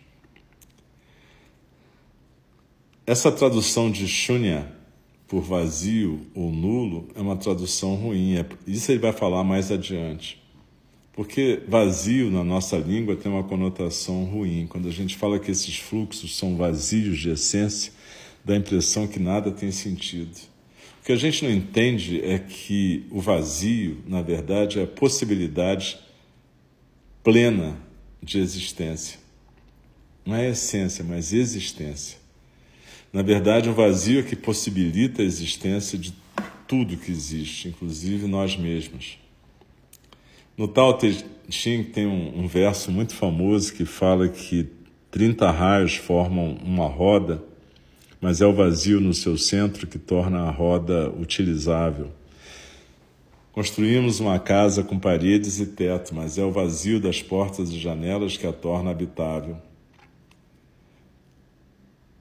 Essa 3.07 3.31
tradução 3.31 3.89
de 3.89 4.09
shunya 4.09 4.78
por 5.29 5.43
vazio 5.43 6.27
ou 6.35 6.51
nulo 6.51 7.07
é 7.15 7.21
uma 7.21 7.37
tradução 7.37 7.95
ruim. 7.95 8.37
É, 8.37 8.47
isso 8.67 8.91
ele 8.91 8.99
vai 8.99 9.13
falar 9.13 9.45
mais 9.45 9.71
adiante. 9.71 10.43
Porque 11.13 11.63
vazio 11.69 12.31
na 12.31 12.43
nossa 12.43 12.79
língua 12.79 13.15
tem 13.15 13.31
uma 13.31 13.45
conotação 13.45 14.25
ruim. 14.25 14.67
Quando 14.67 14.89
a 14.89 14.91
gente 14.91 15.17
fala 15.17 15.39
que 15.39 15.51
esses 15.51 15.77
fluxos 15.77 16.37
são 16.37 16.57
vazios 16.57 17.19
de 17.19 17.31
essência, 17.31 17.93
dá 18.45 18.55
a 18.55 18.57
impressão 18.57 19.07
que 19.07 19.19
nada 19.19 19.51
tem 19.51 19.71
sentido. 19.71 20.35
O 21.01 21.05
que 21.05 21.13
a 21.13 21.17
gente 21.17 21.45
não 21.45 21.51
entende 21.51 22.23
é 22.25 22.39
que 22.39 23.05
o 23.11 23.21
vazio, 23.21 23.99
na 24.07 24.23
verdade, 24.23 24.79
é 24.79 24.85
a 24.85 24.87
possibilidade 24.87 25.99
plena 27.23 27.77
de 28.23 28.39
existência. 28.39 29.19
Não 30.25 30.35
é 30.35 30.51
essência, 30.51 31.05
mas 31.05 31.33
existência. 31.33 32.19
Na 33.13 33.23
verdade, 33.23 33.69
o 33.69 33.75
vazio 33.75 34.21
é 34.21 34.23
que 34.23 34.37
possibilita 34.37 35.23
a 35.23 35.25
existência 35.25 35.99
de 35.99 36.15
tudo 36.67 36.97
que 36.97 37.11
existe, 37.11 37.69
inclusive 37.69 38.27
nós 38.27 38.57
mesmos. 38.57 39.19
No 40.57 40.69
Tao 40.69 40.97
Te 40.99 41.25
Ching 41.49 41.85
tem 41.85 42.07
um, 42.07 42.41
um 42.41 42.47
verso 42.47 42.91
muito 42.91 43.15
famoso 43.15 43.73
que 43.73 43.85
fala 43.85 44.29
que 44.29 44.69
30 45.11 45.51
raios 45.51 45.95
formam 45.97 46.59
uma 46.63 46.87
roda 46.87 47.43
mas 48.21 48.41
é 48.41 48.47
o 48.47 48.53
vazio 48.53 49.01
no 49.01 49.15
seu 49.15 49.37
centro 49.39 49.87
que 49.87 49.99
torna 49.99 50.41
a 50.41 50.51
roda 50.51 51.11
utilizável. 51.11 52.11
Construímos 53.53 54.21
uma 54.21 54.39
casa 54.39 54.83
com 54.83 54.99
paredes 54.99 55.59
e 55.61 55.67
teto, 55.67 56.15
mas 56.15 56.39
é 56.39 56.45
o 56.45 56.53
vazio 56.53 57.01
das 57.01 57.23
portas 57.23 57.71
e 57.71 57.79
janelas 57.79 58.37
que 58.37 58.47
a 58.47 58.53
torna 58.53 58.91
habitável. 58.91 59.57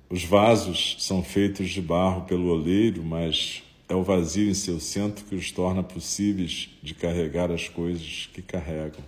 Os 0.09 0.23
vasos 0.23 0.95
são 0.99 1.21
feitos 1.21 1.69
de 1.69 1.81
barro 1.81 2.21
pelo 2.21 2.47
oleiro, 2.47 3.03
mas 3.03 3.61
é 3.89 3.95
o 3.95 4.03
vazio 4.03 4.49
em 4.49 4.53
seu 4.53 4.79
centro 4.79 5.25
que 5.25 5.35
os 5.35 5.51
torna 5.51 5.83
possíveis 5.83 6.69
de 6.81 6.93
carregar 6.93 7.51
as 7.51 7.67
coisas 7.67 8.29
que 8.33 8.41
carregam. 8.41 9.03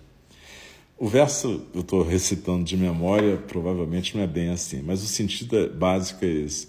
O 0.97 1.07
verso 1.07 1.65
eu 1.73 1.79
estou 1.81 2.03
recitando 2.03 2.65
de 2.65 2.75
memória, 2.75 3.37
provavelmente 3.37 4.17
não 4.17 4.23
é 4.23 4.27
bem 4.27 4.49
assim, 4.49 4.81
mas 4.81 5.01
o 5.01 5.07
sentido 5.07 5.57
é 5.57 5.69
básico 5.69 6.25
é 6.25 6.27
esse. 6.27 6.67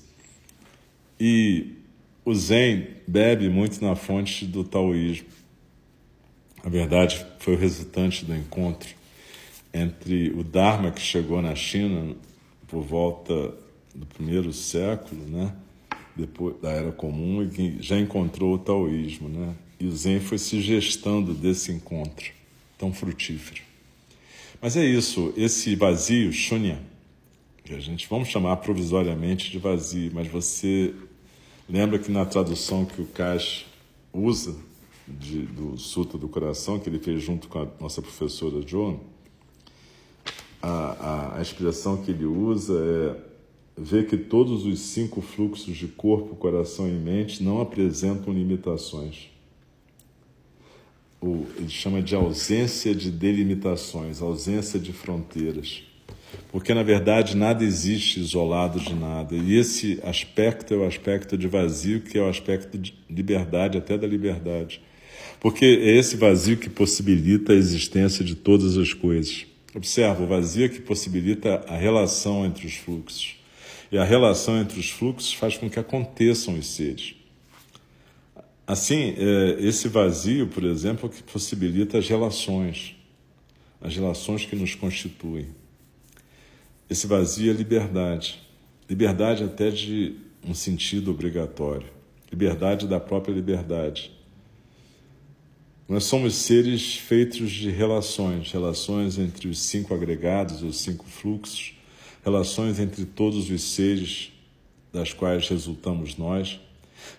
E 1.19 1.73
o 2.25 2.33
Zen 2.33 2.87
bebe 3.09 3.49
muito 3.49 3.85
na 3.85 3.97
fonte 3.97 4.47
do 4.47 4.63
taoísmo. 4.63 5.27
Na 6.63 6.71
verdade, 6.71 7.27
foi 7.41 7.55
o 7.55 7.59
resultante 7.59 8.25
do 8.25 8.35
encontro 8.35 8.95
entre 9.75 10.31
o 10.31 10.45
Dharma 10.45 10.93
que 10.93 11.01
chegou 11.01 11.43
na 11.43 11.57
China 11.57 12.15
por 12.69 12.83
volta 12.83 13.55
do 13.95 14.07
primeiro 14.07 14.53
século, 14.53 15.25
né? 15.27 15.55
depois 16.15 16.61
da 16.61 16.71
Era 16.71 16.93
Comum, 16.93 17.43
e 17.43 17.49
que 17.49 17.77
já 17.81 17.99
encontrou 17.99 18.55
o 18.55 18.59
taoísmo. 18.59 19.29
Né? 19.29 19.55
E 19.79 19.87
o 19.87 19.93
Zen 19.93 20.21
foi 20.21 20.39
se 20.39 20.61
gestando 20.61 21.33
desse 21.33 21.73
encontro 21.73 22.33
tão 22.77 22.93
frutífero. 22.93 23.63
Mas 24.61 24.77
é 24.77 24.85
isso, 24.85 25.33
esse 25.37 25.75
vazio, 25.75 26.33
shunya, 26.33 26.81
que 27.65 27.75
a 27.75 27.81
gente 27.81 28.07
vamos 28.09 28.29
chamar 28.29 28.57
provisoriamente 28.57 29.51
de 29.51 29.59
vazio, 29.59 30.11
mas 30.13 30.27
você 30.29 30.95
Lembra 31.71 32.01
que 32.01 32.11
na 32.11 32.27
tradução 32.27 32.85
que 32.85 33.01
o 33.01 33.07
Cash 33.07 33.65
usa 34.13 34.57
de, 35.07 35.43
do 35.43 35.79
Suta 35.79 36.19
do 36.19 36.29
Coração, 36.29 36.81
que 36.81 36.89
ele 36.89 36.99
fez 36.99 37.23
junto 37.23 37.47
com 37.47 37.61
a 37.61 37.69
nossa 37.79 38.03
professora 38.03 38.61
Joan, 38.67 38.97
a, 40.61 40.69
a, 40.69 41.39
a 41.39 41.41
expressão 41.41 41.99
que 41.99 42.11
ele 42.11 42.25
usa 42.25 42.75
é 42.75 43.30
ver 43.81 44.07
que 44.07 44.17
todos 44.17 44.65
os 44.67 44.79
cinco 44.81 45.21
fluxos 45.21 45.77
de 45.77 45.89
corpo, 45.89 46.37
coração 46.37 46.89
e 46.89 46.93
mente 46.93 47.43
não 47.43 47.61
apresentam 47.61 48.33
limitações. 48.33 49.31
Ele 51.23 51.69
chama 51.69 52.01
de 52.01 52.15
ausência 52.15 52.95
de 52.95 53.11
delimitações, 53.11 54.23
ausência 54.23 54.79
de 54.79 54.93
fronteiras 54.93 55.83
porque 56.51 56.75
na 56.75 56.83
verdade 56.83 57.37
nada 57.37 57.65
existe 57.65 58.21
isolado 58.21 58.81
de 58.81 58.95
nada. 58.95 59.35
E 59.35 59.57
esse 59.57 60.01
aspecto 60.03 60.75
é 60.75 60.77
o 60.77 60.85
aspecto 60.85 61.37
de 61.37 61.47
vazio, 61.47 62.01
que 62.01 62.19
é 62.19 62.23
o 62.23 62.29
aspecto 62.29 62.77
de 62.77 62.95
liberdade, 63.09 63.79
até 63.79 63.97
da 63.97 64.07
liberdade. 64.07 64.81
Porque 65.39 65.65
é 65.65 65.97
esse 65.97 66.17
vazio 66.17 66.57
que 66.57 66.69
possibilita 66.69 67.53
a 67.53 67.57
existência 67.57 68.25
de 68.25 68.35
todas 68.35 68.77
as 68.77 68.93
coisas. 68.93 69.47
Observa, 69.75 70.23
o 70.23 70.27
vazio 70.27 70.67
é 70.67 70.69
que 70.69 70.81
possibilita 70.81 71.65
a 71.69 71.77
relação 71.77 72.45
entre 72.45 72.67
os 72.67 72.75
fluxos. 72.75 73.37
E 73.91 73.99
a 73.99 74.05
relação 74.05 74.61
entre 74.61 74.79
os 74.79 74.91
fluxos 74.91 75.33
faz 75.33 75.57
com 75.57 75.69
que 75.69 75.79
aconteçam 75.79 76.59
os 76.59 76.67
seres. 76.67 77.15
Assim, 78.67 79.15
é, 79.19 79.57
esse 79.59 79.89
vazio, 79.89 80.47
por 80.47 80.63
exemplo, 80.63 81.11
é 81.11 81.13
que 81.13 81.23
possibilita 81.25 81.99
as 81.99 82.09
relações, 82.09 82.95
as 83.81 83.97
relações 83.97 84.47
que 84.47 84.55
nos 84.55 84.77
constituem. 84.77 85.49
Esse 86.89 87.07
vazio 87.07 87.51
é 87.51 87.55
liberdade. 87.55 88.41
Liberdade 88.89 89.43
até 89.43 89.71
de 89.71 90.15
um 90.45 90.55
sentido 90.55 91.11
obrigatório. 91.11 91.89
Liberdade 92.31 92.87
da 92.87 93.01
própria 93.01 93.33
liberdade. 93.33 94.13
Nós 95.89 96.05
somos 96.05 96.37
seres 96.37 96.95
feitos 96.95 97.51
de 97.51 97.71
relações, 97.71 98.53
relações 98.53 99.19
entre 99.19 99.49
os 99.49 99.59
cinco 99.59 99.93
agregados, 99.93 100.63
os 100.63 100.79
cinco 100.79 101.05
fluxos, 101.05 101.75
relações 102.25 102.79
entre 102.79 103.05
todos 103.05 103.51
os 103.51 103.63
seres 103.63 104.33
das 104.93 105.13
quais 105.13 105.49
resultamos 105.49 106.17
nós, 106.17 106.61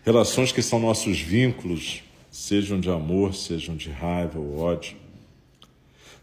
relações 0.04 0.52
que 0.52 0.62
são 0.62 0.80
nossos 0.80 1.20
vínculos, 1.20 2.04
sejam 2.30 2.80
de 2.80 2.90
amor, 2.90 3.34
sejam 3.34 3.76
de 3.76 3.90
raiva 3.90 4.40
ou 4.40 4.60
ódio, 4.60 4.96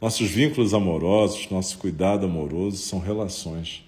nossos 0.01 0.31
vínculos 0.31 0.73
amorosos, 0.73 1.51
nosso 1.51 1.77
cuidado 1.79 2.25
amoroso 2.25 2.77
são 2.77 3.01
relações 3.01 3.85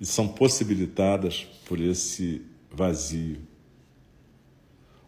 e 0.00 0.04
são 0.04 0.26
possibilitadas 0.26 1.46
por 1.64 1.80
esse 1.80 2.42
vazio. 2.70 3.38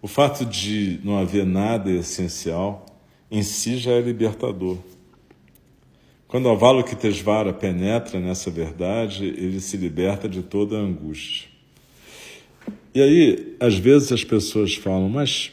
O 0.01 0.07
fato 0.07 0.45
de 0.45 1.01
não 1.03 1.19
haver 1.19 1.45
nada 1.45 1.91
essencial 1.91 2.87
em 3.31 3.43
si 3.43 3.79
já 3.79 3.93
é 3.93 4.01
libertador. 4.01 4.79
Quando 6.35 6.47
o 6.47 6.51
Avalokitesvara 6.51 7.53
penetra 7.53 8.19
nessa 8.19 8.51
verdade, 8.51 9.25
ele 9.25 9.61
se 9.61 9.77
liberta 9.77 10.29
de 10.29 10.43
toda 10.43 10.77
a 10.77 10.81
angústia. 10.81 11.49
E 12.93 13.01
aí, 13.01 13.57
às 13.61 13.79
vezes 13.79 14.11
as 14.11 14.25
pessoas 14.25 14.75
falam, 14.75 15.09
mas 15.09 15.53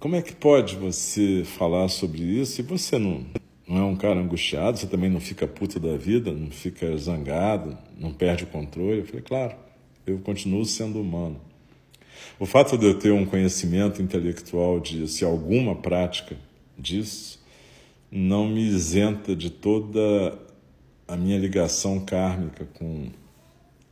como 0.00 0.16
é 0.16 0.20
que 0.20 0.34
pode 0.34 0.74
você 0.74 1.44
falar 1.44 1.86
sobre 1.86 2.20
isso 2.20 2.60
e 2.60 2.64
você 2.64 2.98
não, 2.98 3.24
não 3.64 3.78
é 3.78 3.84
um 3.84 3.94
cara 3.94 4.18
angustiado, 4.18 4.76
você 4.76 4.88
também 4.88 5.08
não 5.08 5.20
fica 5.20 5.46
puta 5.46 5.78
da 5.78 5.96
vida, 5.96 6.32
não 6.32 6.50
fica 6.50 6.96
zangado, 6.96 7.78
não 7.96 8.12
perde 8.12 8.42
o 8.42 8.48
controle. 8.48 8.98
Eu 8.98 9.06
falei, 9.06 9.22
claro, 9.22 9.54
eu 10.04 10.18
continuo 10.18 10.64
sendo 10.64 11.00
humano. 11.00 11.40
O 12.40 12.44
fato 12.44 12.76
de 12.76 12.86
eu 12.86 12.98
ter 12.98 13.12
um 13.12 13.24
conhecimento 13.24 14.02
intelectual 14.02 14.80
de 14.80 15.06
se 15.06 15.24
alguma 15.24 15.76
prática 15.76 16.36
disso 16.76 17.38
não 18.10 18.48
me 18.48 18.62
isenta 18.62 19.36
de 19.36 19.50
toda 19.50 20.38
a 21.06 21.16
minha 21.16 21.38
ligação 21.38 22.00
kármica 22.00 22.66
com 22.74 23.08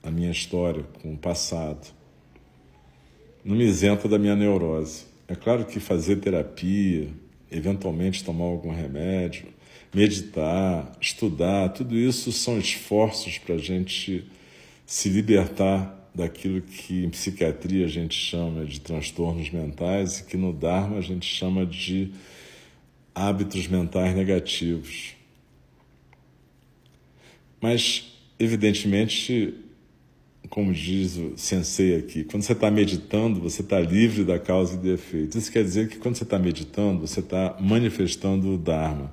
a 0.02 0.10
minha 0.10 0.30
história 0.30 0.84
com 1.02 1.14
o 1.14 1.16
passado. 1.16 1.86
Não 3.44 3.56
me 3.56 3.64
isenta 3.64 4.08
da 4.08 4.18
minha 4.18 4.34
neurose. 4.34 5.04
É 5.28 5.34
claro 5.34 5.64
que 5.64 5.80
fazer 5.80 6.16
terapia, 6.16 7.08
eventualmente 7.50 8.24
tomar 8.24 8.44
algum 8.44 8.72
remédio, 8.72 9.48
meditar, 9.92 10.92
estudar, 11.00 11.70
tudo 11.70 11.96
isso 11.96 12.30
são 12.32 12.58
esforços 12.58 13.38
para 13.38 13.56
a 13.56 13.58
gente 13.58 14.24
se 14.84 15.08
libertar 15.08 16.10
daquilo 16.14 16.62
que 16.62 17.04
em 17.04 17.10
psiquiatria 17.10 17.84
a 17.84 17.88
gente 17.88 18.14
chama 18.14 18.64
de 18.64 18.80
transtornos 18.80 19.50
mentais 19.50 20.20
e 20.20 20.24
que 20.24 20.36
no 20.36 20.52
Dharma 20.52 20.98
a 20.98 21.02
gente 21.02 21.26
chama 21.26 21.66
de 21.66 22.12
hábitos 23.16 23.66
mentais 23.66 24.14
negativos. 24.14 25.14
Mas, 27.58 28.12
evidentemente, 28.38 29.54
como 30.50 30.70
diz 30.70 31.16
o 31.16 31.32
sensei 31.34 31.96
aqui, 31.96 32.24
quando 32.24 32.42
você 32.42 32.52
está 32.52 32.70
meditando, 32.70 33.40
você 33.40 33.62
está 33.62 33.80
livre 33.80 34.22
da 34.22 34.38
causa 34.38 34.74
e 34.74 34.78
do 34.78 34.92
efeito. 34.92 35.38
Isso 35.38 35.50
quer 35.50 35.64
dizer 35.64 35.88
que 35.88 35.96
quando 35.96 36.16
você 36.16 36.24
está 36.24 36.38
meditando, 36.38 37.00
você 37.00 37.20
está 37.20 37.56
manifestando 37.58 38.52
o 38.52 38.58
Dharma. 38.58 39.10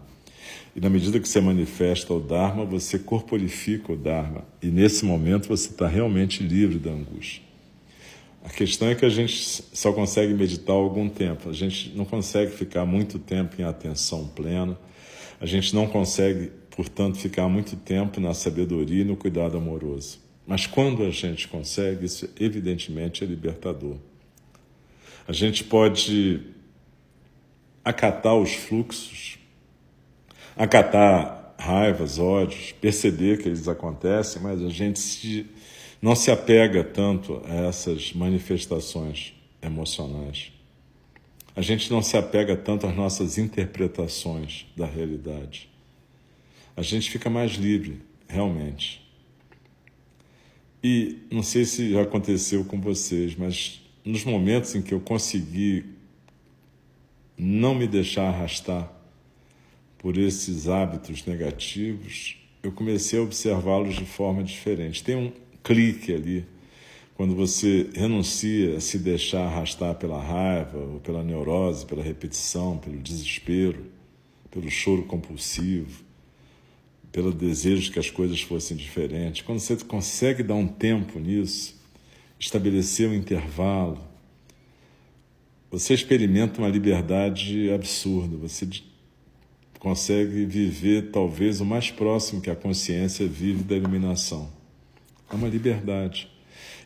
E 0.75 0.81
na 0.81 0.89
medida 0.89 1.17
que 1.17 1.27
você 1.27 1.39
manifesta 1.39 2.13
o 2.13 2.19
Dharma, 2.19 2.65
você 2.65 2.99
corporifica 2.99 3.93
o 3.93 3.95
Dharma. 3.95 4.43
E 4.61 4.67
nesse 4.67 5.05
momento 5.05 5.47
você 5.47 5.69
está 5.69 5.87
realmente 5.87 6.43
livre 6.43 6.77
da 6.77 6.91
angústia. 6.91 7.41
A 8.43 8.49
questão 8.49 8.89
é 8.89 8.95
que 8.95 9.05
a 9.05 9.09
gente 9.09 9.63
só 9.73 9.93
consegue 9.93 10.33
meditar 10.33 10.75
algum 10.75 11.07
tempo. 11.07 11.49
A 11.49 11.53
gente 11.53 11.95
não 11.95 12.03
consegue 12.03 12.51
ficar 12.51 12.85
muito 12.85 13.17
tempo 13.17 13.59
em 13.59 13.63
atenção 13.63 14.27
plena. 14.27 14.77
A 15.39 15.45
gente 15.45 15.73
não 15.73 15.87
consegue, 15.87 16.51
portanto, 16.75 17.17
ficar 17.17 17.47
muito 17.47 17.77
tempo 17.77 18.19
na 18.19 18.33
sabedoria 18.33 19.01
e 19.01 19.05
no 19.05 19.15
cuidado 19.15 19.57
amoroso. 19.57 20.19
Mas 20.45 20.67
quando 20.67 21.03
a 21.03 21.09
gente 21.09 21.47
consegue, 21.47 22.05
isso 22.05 22.29
evidentemente 22.37 23.23
é 23.23 23.27
libertador. 23.27 23.95
A 25.25 25.31
gente 25.31 25.63
pode 25.63 26.41
acatar 27.83 28.35
os 28.35 28.53
fluxos, 28.53 29.37
acatar 30.55 31.55
raivas, 31.57 32.19
ódios, 32.19 32.73
perceber 32.73 33.41
que 33.41 33.47
eles 33.47 33.69
acontecem, 33.69 34.41
mas 34.41 34.61
a 34.61 34.69
gente 34.69 34.99
se, 34.99 35.45
não 36.03 36.17
se 36.17 36.29
apega 36.29 36.83
tanto 36.83 37.41
a 37.45 37.67
essas 37.67 38.11
manifestações 38.11 39.33
emocionais. 39.61 40.51
A 41.55 41.61
gente 41.61 41.89
não 41.89 42.01
se 42.01 42.17
apega 42.17 42.57
tanto 42.57 42.85
às 42.85 42.93
nossas 42.93 43.37
interpretações 43.37 44.65
da 44.75 44.85
realidade. 44.85 45.69
A 46.75 46.81
gente 46.81 47.09
fica 47.09 47.29
mais 47.29 47.53
livre, 47.53 48.01
realmente. 48.27 49.01
E 50.83 51.19
não 51.31 51.41
sei 51.41 51.63
se 51.63 51.93
já 51.93 52.01
aconteceu 52.01 52.65
com 52.65 52.81
vocês, 52.81 53.37
mas 53.37 53.81
nos 54.03 54.25
momentos 54.25 54.75
em 54.75 54.81
que 54.81 54.93
eu 54.93 54.99
consegui 54.99 55.85
não 57.37 57.73
me 57.73 57.87
deixar 57.87 58.27
arrastar 58.27 58.91
por 59.97 60.17
esses 60.17 60.67
hábitos 60.67 61.25
negativos, 61.25 62.35
eu 62.61 62.73
comecei 62.73 63.17
a 63.17 63.23
observá-los 63.23 63.95
de 63.95 64.05
forma 64.05 64.43
diferente. 64.43 65.01
Tem 65.01 65.15
um 65.15 65.31
clique 65.63 66.13
ali 66.13 66.45
quando 67.15 67.35
você 67.35 67.89
renuncia 67.93 68.77
a 68.77 68.81
se 68.81 68.97
deixar 68.97 69.45
arrastar 69.45 69.95
pela 69.95 70.21
raiva, 70.21 70.77
ou 70.77 70.99
pela 70.99 71.23
neurose, 71.23 71.85
pela 71.85 72.03
repetição, 72.03 72.77
pelo 72.77 72.97
desespero, 72.97 73.85
pelo 74.49 74.69
choro 74.69 75.03
compulsivo, 75.03 76.03
pelo 77.11 77.31
desejo 77.31 77.83
de 77.83 77.91
que 77.91 77.99
as 77.99 78.09
coisas 78.09 78.41
fossem 78.41 78.75
diferentes, 78.75 79.43
quando 79.43 79.59
você 79.59 79.75
consegue 79.77 80.41
dar 80.41 80.55
um 80.55 80.67
tempo 80.67 81.19
nisso, 81.19 81.79
estabelecer 82.39 83.07
um 83.07 83.13
intervalo, 83.13 83.99
você 85.69 85.93
experimenta 85.93 86.59
uma 86.59 86.69
liberdade 86.69 87.71
absurda, 87.71 88.35
você 88.37 88.67
consegue 89.79 90.45
viver 90.45 91.11
talvez 91.11 91.61
o 91.61 91.65
mais 91.65 91.91
próximo 91.91 92.41
que 92.41 92.49
a 92.49 92.55
consciência 92.55 93.27
vive 93.27 93.63
da 93.63 93.75
iluminação. 93.75 94.62
É 95.31 95.35
uma 95.35 95.47
liberdade. 95.47 96.29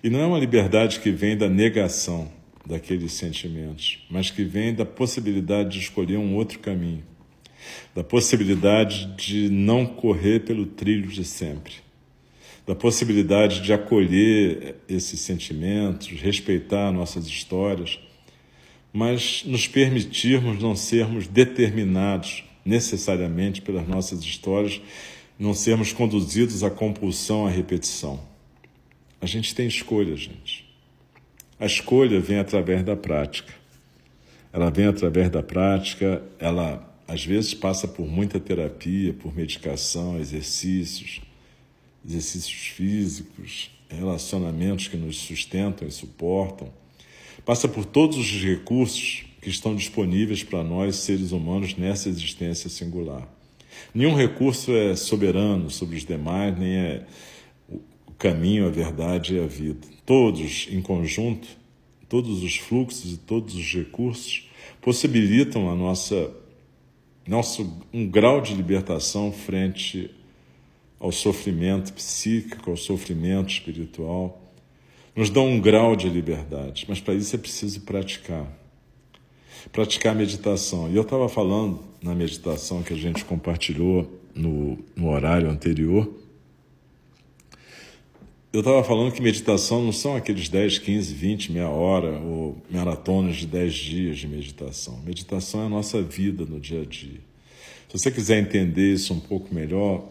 E 0.04 0.10
não 0.10 0.19
é 0.19 0.26
uma 0.26 0.39
liberdade 0.39 1.00
que 1.00 1.12
vem 1.12 1.38
da 1.38 1.50
negação 1.50 2.32
daqueles 2.65 3.13
sentimentos, 3.13 4.06
mas 4.10 4.30
que 4.30 4.43
vem 4.43 4.73
da 4.73 4.86
possibilidade 4.86 5.71
de 5.71 5.80
escolher 5.80 6.17
um 6.17 6.36
outro 6.36 6.60
caminho 6.60 7.04
da 7.95 8.04
possibilidade 8.04 9.08
de 9.15 9.50
não 9.50 9.86
correr 9.86 10.41
pelo 10.41 10.65
trilho 10.65 11.08
de 11.08 11.23
sempre, 11.23 11.73
da 12.65 12.76
possibilidade 12.76 13.62
de 13.62 13.73
acolher 13.73 14.76
esses 14.88 15.19
sentimentos, 15.21 16.08
respeitar 16.10 16.91
nossas 16.91 17.26
histórias, 17.26 18.00
mas 18.91 19.43
nos 19.45 19.67
permitirmos 19.67 20.62
não 20.62 20.76
sermos 20.76 21.28
determinados 21.28 22.43
necessariamente 22.65 23.62
pelas 23.62 23.88
nossas 23.88 24.21
histórias, 24.21 24.82
não 25.38 25.54
sermos 25.54 25.93
conduzidos 25.93 26.63
à 26.63 26.69
compulsão, 26.69 27.45
à 27.45 27.50
repetição. 27.50 28.19
A 29.21 29.26
gente 29.26 29.54
tem 29.54 29.67
escolha, 29.67 30.15
gente. 30.15 30.67
A 31.60 31.65
escolha 31.65 32.19
vem 32.19 32.39
através 32.39 32.84
da 32.84 32.95
prática. 32.95 33.54
Ela 34.52 34.69
vem 34.69 34.88
através 34.88 35.30
da 35.30 35.43
prática, 35.43 36.23
ela 36.39 36.84
às 37.08 37.23
vezes 37.23 37.54
passa 37.54 37.88
por 37.88 38.08
muita 38.08 38.39
terapia, 38.39 39.13
por 39.13 39.36
medicação, 39.36 40.19
exercícios, 40.19 41.21
exercícios 42.06 42.67
físicos, 42.67 43.71
relacionamentos 43.89 44.88
que 44.88 44.97
nos 44.97 45.17
sustentam 45.17 45.88
e 45.88 45.91
suportam. 45.91 46.71
Passa 47.45 47.67
por 47.67 47.86
todos 47.86 48.17
os 48.17 48.43
recursos 48.43 49.26
que 49.41 49.50
estão 49.50 49.76
disponíveis 49.76 50.43
para 50.43 50.63
nós, 50.63 50.97
seres 50.97 51.32
humanos, 51.32 51.76
nessa 51.76 52.10
existência 52.10 52.69
singular. 52.69 53.28
Nenhum 53.94 54.16
recurso 54.16 54.72
é 54.72 54.96
soberano 54.96 55.70
sobre 55.70 55.98
os 55.98 56.06
demais, 56.06 56.58
nem 56.58 56.76
é 56.76 57.06
o 57.70 58.12
caminho, 58.18 58.68
a 58.68 58.70
verdade 58.70 59.36
e 59.36 59.40
a 59.40 59.48
vida. 59.48 59.88
Todos, 60.06 60.68
em 60.72 60.82
conjunto, 60.82 61.48
todos 62.08 62.44
os 62.44 62.58
fluxos 62.58 63.13
e 63.13 63.18
todos 63.18 63.56
os 63.56 63.74
recursos 63.74 64.50
possibilitam 64.82 65.70
a 65.70 65.76
nossa 65.76 66.32
nosso 67.28 67.82
um 67.94 68.08
grau 68.08 68.40
de 68.40 68.54
libertação 68.54 69.34
frente 69.34 70.10
ao 71.00 71.12
sofrimento 71.12 71.92
psíquico, 71.94 72.72
ao 72.72 72.78
sofrimento 72.78 73.50
espiritual, 73.50 74.42
nos 75.16 75.30
dão 75.30 75.48
um 75.48 75.60
grau 75.60 75.96
de 75.96 76.10
liberdade, 76.10 76.86
mas 76.88 77.02
para 77.02 77.13
isso 77.13 77.36
é 77.36 77.40
preciso 77.40 77.82
praticar. 77.82 78.48
Praticar 79.71 80.15
meditação. 80.15 80.89
E 80.89 80.95
eu 80.95 81.01
estava 81.01 81.30
falando 81.30 81.80
na 82.01 82.15
meditação 82.15 82.84
que 82.84 82.93
a 82.93 82.97
gente 82.97 83.23
compartilhou 83.25 84.10
no, 84.34 84.77
no 84.95 85.10
horário 85.10 85.49
anterior 85.49 86.08
eu 88.58 88.62
estava 88.62 88.82
falando 88.84 89.12
que 89.12 89.21
meditação 89.21 89.84
não 89.84 89.91
são 89.91 90.15
aqueles 90.15 90.49
10, 90.49 90.80
15, 90.80 91.13
20, 91.13 91.51
meia 91.51 91.69
hora 91.69 92.17
ou 92.17 92.58
maratonas 92.71 93.36
de 93.36 93.45
10 93.45 93.73
dias 93.73 94.17
de 94.17 94.27
meditação. 94.27 94.99
Meditação 95.06 95.62
é 95.62 95.65
a 95.65 95.69
nossa 95.69 96.01
vida 96.01 96.43
no 96.43 96.60
dia 96.60 96.82
a 96.82 96.86
dia. 96.86 97.19
Se 97.88 97.99
você 97.99 98.10
quiser 98.10 98.39
entender 98.39 98.93
isso 98.93 99.13
um 99.13 99.19
pouco 99.19 99.53
melhor, 99.53 100.03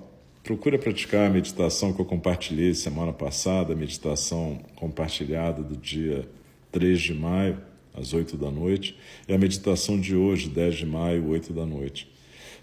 procura 0.45 0.79
praticar 0.79 1.27
a 1.27 1.33
meditação 1.33 1.93
que 1.93 2.01
eu 2.01 2.05
compartilhei 2.05 2.73
semana 2.73 3.13
passada, 3.13 3.73
a 3.73 3.77
meditação 3.77 4.61
compartilhada 4.77 5.63
do 5.63 5.77
dia 5.77 6.29
3 6.71 7.01
de 7.01 7.15
maio, 7.15 7.59
às 7.97 8.13
8 8.13 8.37
da 8.37 8.51
noite, 8.51 8.97
e 9.29 9.33
a 9.33 9.39
meditação 9.39 9.99
de 9.99 10.15
hoje, 10.15 10.49
10 10.49 10.77
de 10.77 10.87
maio, 10.87 11.29
8 11.29 11.53
da 11.53 11.65
noite. 11.65 12.09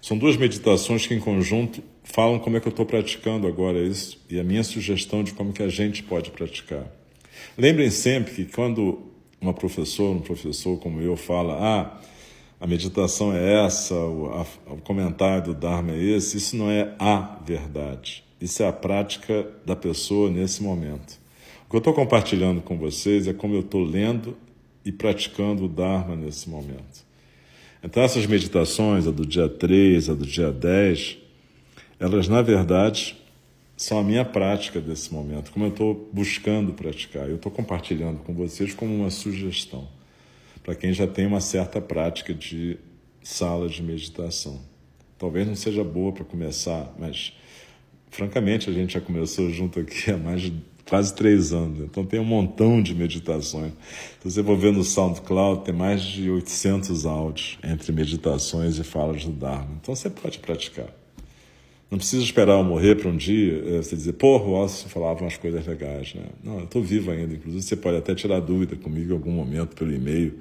São 0.00 0.18
duas 0.18 0.36
meditações 0.36 1.06
que, 1.06 1.14
em 1.14 1.20
conjunto, 1.20 1.82
falam 2.02 2.38
como 2.38 2.56
é 2.56 2.60
que 2.60 2.68
eu 2.68 2.70
estou 2.70 2.84
praticando 2.84 3.46
agora 3.46 3.78
isso 3.78 4.20
e 4.28 4.38
a 4.38 4.44
minha 4.44 4.62
sugestão 4.62 5.24
de 5.24 5.32
como 5.32 5.52
que 5.52 5.62
a 5.62 5.68
gente 5.68 6.02
pode 6.02 6.30
praticar. 6.30 6.84
Lembrem 7.56 7.90
sempre 7.90 8.34
que 8.34 8.44
quando 8.44 9.02
uma 9.40 9.54
professora, 9.54 10.10
um 10.10 10.20
professor 10.20 10.78
como 10.78 11.00
eu 11.00 11.16
fala, 11.16 11.54
ah, 11.58 12.00
a 12.60 12.66
meditação 12.66 13.34
é 13.34 13.64
essa, 13.64 13.94
o, 13.94 14.26
a, 14.26 14.72
o 14.72 14.76
comentário 14.78 15.44
do 15.44 15.54
Dharma 15.54 15.92
é 15.92 16.02
esse, 16.02 16.36
isso 16.36 16.56
não 16.56 16.70
é 16.70 16.94
a 16.98 17.38
verdade. 17.44 18.24
Isso 18.40 18.62
é 18.62 18.68
a 18.68 18.72
prática 18.72 19.46
da 19.64 19.74
pessoa 19.74 20.30
nesse 20.30 20.62
momento. 20.62 21.18
O 21.66 21.70
que 21.70 21.76
eu 21.76 21.78
estou 21.78 21.94
compartilhando 21.94 22.60
com 22.60 22.76
vocês 22.76 23.26
é 23.26 23.32
como 23.32 23.54
eu 23.54 23.60
estou 23.60 23.82
lendo 23.82 24.36
e 24.84 24.92
praticando 24.92 25.64
o 25.64 25.68
Dharma 25.68 26.14
nesse 26.14 26.48
momento. 26.48 27.04
Então, 27.82 28.02
essas 28.02 28.26
meditações, 28.26 29.06
a 29.06 29.10
do 29.10 29.26
dia 29.26 29.48
3, 29.48 30.08
a 30.08 30.14
do 30.14 30.24
dia 30.24 30.50
10, 30.50 31.18
elas, 31.98 32.28
na 32.28 32.42
verdade, 32.42 33.16
são 33.76 33.98
a 33.98 34.02
minha 34.02 34.24
prática 34.24 34.80
desse 34.80 35.12
momento, 35.12 35.50
como 35.50 35.66
eu 35.66 35.70
estou 35.70 36.08
buscando 36.12 36.72
praticar. 36.72 37.28
Eu 37.28 37.36
estou 37.36 37.50
compartilhando 37.50 38.18
com 38.20 38.32
vocês 38.32 38.72
como 38.72 38.94
uma 38.94 39.10
sugestão, 39.10 39.88
para 40.62 40.74
quem 40.74 40.92
já 40.92 41.06
tem 41.06 41.26
uma 41.26 41.40
certa 41.40 41.80
prática 41.80 42.32
de 42.32 42.78
sala 43.22 43.68
de 43.68 43.82
meditação. 43.82 44.60
Talvez 45.18 45.46
não 45.46 45.54
seja 45.54 45.84
boa 45.84 46.12
para 46.12 46.24
começar, 46.24 46.94
mas, 46.98 47.32
francamente, 48.10 48.70
a 48.70 48.72
gente 48.72 48.94
já 48.94 49.00
começou 49.00 49.50
junto 49.50 49.80
aqui 49.80 50.10
há 50.10 50.16
mais 50.16 50.42
de 50.42 50.52
quase 50.88 51.14
três 51.14 51.52
anos. 51.52 51.80
Então 51.80 52.04
tem 52.04 52.20
um 52.20 52.24
montão 52.24 52.82
de 52.82 52.94
meditações. 52.94 53.72
Se 54.20 54.30
você 54.30 54.42
for 54.42 54.56
ver 54.56 54.72
no 54.72 54.84
SoundCloud, 54.84 55.64
tem 55.64 55.74
mais 55.74 56.02
de 56.02 56.30
800 56.30 57.06
áudios 57.06 57.58
entre 57.62 57.92
meditações 57.92 58.78
e 58.78 58.84
falas 58.84 59.24
do 59.24 59.32
Dharma. 59.32 59.78
Então 59.80 59.94
você 59.94 60.10
pode 60.10 60.38
praticar. 60.38 60.88
Não 61.90 61.98
precisa 61.98 62.24
esperar 62.24 62.54
eu 62.54 62.64
morrer 62.64 62.96
para 62.96 63.08
um 63.08 63.16
dia 63.16 63.62
eh, 63.66 63.76
você 63.76 63.94
dizer, 63.94 64.14
porra, 64.14 64.44
o 64.44 64.56
Austin 64.56 64.88
falava 64.88 65.20
umas 65.20 65.36
coisas 65.36 65.64
legais. 65.66 66.14
Né? 66.14 66.24
Não, 66.42 66.58
eu 66.58 66.64
estou 66.64 66.82
vivo 66.82 67.10
ainda. 67.10 67.34
Inclusive, 67.34 67.62
você 67.62 67.76
pode 67.76 67.96
até 67.96 68.14
tirar 68.14 68.40
dúvida 68.40 68.74
comigo 68.74 69.12
em 69.12 69.14
algum 69.14 69.30
momento 69.30 69.76
pelo 69.76 69.92
e-mail 69.92 70.40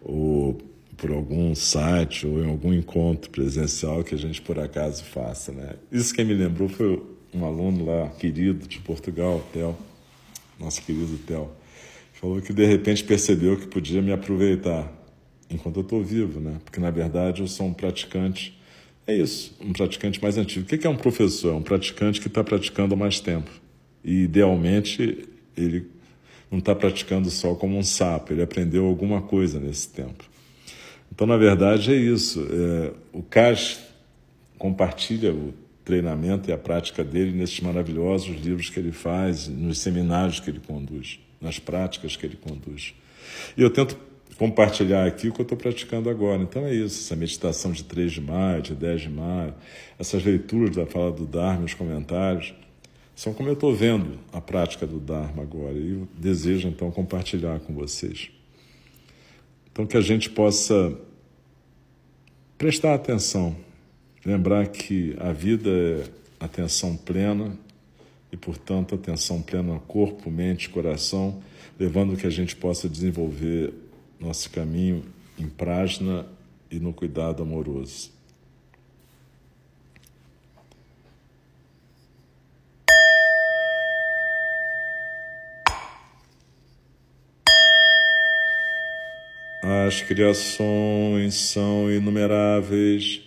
ou 0.00 0.58
por 0.96 1.10
algum 1.10 1.54
site 1.54 2.26
ou 2.26 2.42
em 2.42 2.48
algum 2.48 2.72
encontro 2.72 3.30
presencial 3.30 4.02
que 4.02 4.14
a 4.14 4.18
gente 4.18 4.40
por 4.40 4.58
acaso 4.58 5.04
faça. 5.04 5.52
Né? 5.52 5.74
Isso 5.92 6.14
quem 6.14 6.24
me 6.24 6.34
lembrou 6.34 6.68
foi 6.68 7.02
um 7.32 7.44
aluno 7.44 7.84
lá, 7.84 8.08
querido, 8.10 8.66
de 8.66 8.78
Portugal, 8.78 9.44
Theo, 9.52 9.76
nosso 10.58 10.82
querido 10.82 11.18
Theo, 11.18 11.50
falou 12.14 12.40
que 12.40 12.52
de 12.52 12.64
repente 12.64 13.04
percebeu 13.04 13.56
que 13.56 13.66
podia 13.66 14.02
me 14.02 14.12
aproveitar 14.12 14.92
enquanto 15.50 15.76
eu 15.76 15.82
estou 15.82 16.02
vivo, 16.02 16.40
né? 16.40 16.58
Porque 16.64 16.80
na 16.80 16.90
verdade 16.90 17.40
eu 17.40 17.46
sou 17.46 17.66
um 17.66 17.72
praticante, 17.72 18.58
é 19.06 19.14
isso, 19.14 19.56
um 19.60 19.72
praticante 19.72 20.20
mais 20.20 20.36
antigo. 20.36 20.64
O 20.64 20.78
que 20.78 20.86
é 20.86 20.90
um 20.90 20.96
professor? 20.96 21.52
É 21.52 21.56
um 21.56 21.62
praticante 21.62 22.20
que 22.20 22.28
está 22.28 22.42
praticando 22.42 22.94
há 22.94 22.96
mais 22.96 23.20
tempo. 23.20 23.50
E 24.04 24.22
idealmente 24.22 25.28
ele 25.56 25.86
não 26.50 26.58
está 26.58 26.74
praticando 26.74 27.30
só 27.30 27.54
como 27.54 27.76
um 27.76 27.82
sapo, 27.82 28.32
ele 28.32 28.42
aprendeu 28.42 28.86
alguma 28.86 29.22
coisa 29.22 29.60
nesse 29.60 29.88
tempo. 29.88 30.24
Então, 31.12 31.26
na 31.26 31.36
verdade, 31.36 31.92
é 31.92 31.96
isso. 31.96 32.46
É, 32.50 32.92
o 33.12 33.22
CAS 33.22 33.80
compartilha 34.58 35.32
o 35.32 35.52
treinamento 35.88 36.50
e 36.50 36.52
a 36.52 36.58
prática 36.58 37.02
dele 37.02 37.32
nesses 37.32 37.60
maravilhosos 37.60 38.36
livros 38.36 38.68
que 38.68 38.78
ele 38.78 38.92
faz, 38.92 39.48
nos 39.48 39.78
seminários 39.78 40.38
que 40.38 40.50
ele 40.50 40.60
conduz, 40.60 41.18
nas 41.40 41.58
práticas 41.58 42.14
que 42.14 42.26
ele 42.26 42.36
conduz. 42.36 42.94
E 43.56 43.62
eu 43.62 43.70
tento 43.70 43.96
compartilhar 44.36 45.06
aqui 45.06 45.28
o 45.28 45.32
que 45.32 45.40
eu 45.40 45.44
estou 45.44 45.56
praticando 45.56 46.10
agora. 46.10 46.42
Então 46.42 46.66
é 46.66 46.74
isso, 46.74 47.00
essa 47.00 47.16
meditação 47.16 47.72
de 47.72 47.82
3 47.84 48.12
de 48.12 48.20
maio, 48.20 48.60
de 48.60 48.74
10 48.74 49.00
de 49.00 49.08
maio, 49.08 49.54
essas 49.98 50.22
leituras 50.22 50.76
da 50.76 50.84
fala 50.84 51.10
do 51.10 51.24
Dharma, 51.24 51.64
os 51.64 51.72
comentários, 51.72 52.52
são 53.16 53.32
como 53.32 53.48
eu 53.48 53.54
estou 53.54 53.74
vendo 53.74 54.18
a 54.30 54.42
prática 54.42 54.86
do 54.86 55.00
Dharma 55.00 55.42
agora. 55.42 55.72
E 55.72 56.06
desejo 56.18 56.68
então 56.68 56.90
compartilhar 56.90 57.60
com 57.60 57.72
vocês. 57.72 58.30
Então 59.72 59.86
que 59.86 59.96
a 59.96 60.02
gente 60.02 60.28
possa 60.28 60.94
prestar 62.58 62.92
atenção 62.92 63.56
Lembrar 64.28 64.66
que 64.66 65.16
a 65.18 65.32
vida 65.32 65.70
é 65.70 66.04
atenção 66.38 66.94
plena 66.94 67.56
e, 68.30 68.36
portanto, 68.36 68.94
atenção 68.94 69.40
plena 69.40 69.80
corpo, 69.88 70.30
mente, 70.30 70.68
coração, 70.68 71.42
levando 71.80 72.14
que 72.14 72.26
a 72.26 72.30
gente 72.30 72.54
possa 72.54 72.90
desenvolver 72.90 73.72
nosso 74.20 74.50
caminho 74.50 75.02
em 75.38 75.48
prajna 75.48 76.26
e 76.70 76.78
no 76.78 76.92
cuidado 76.92 77.42
amoroso. 77.42 78.12
As 89.62 90.02
criações 90.02 91.32
são 91.32 91.90
inumeráveis 91.90 93.26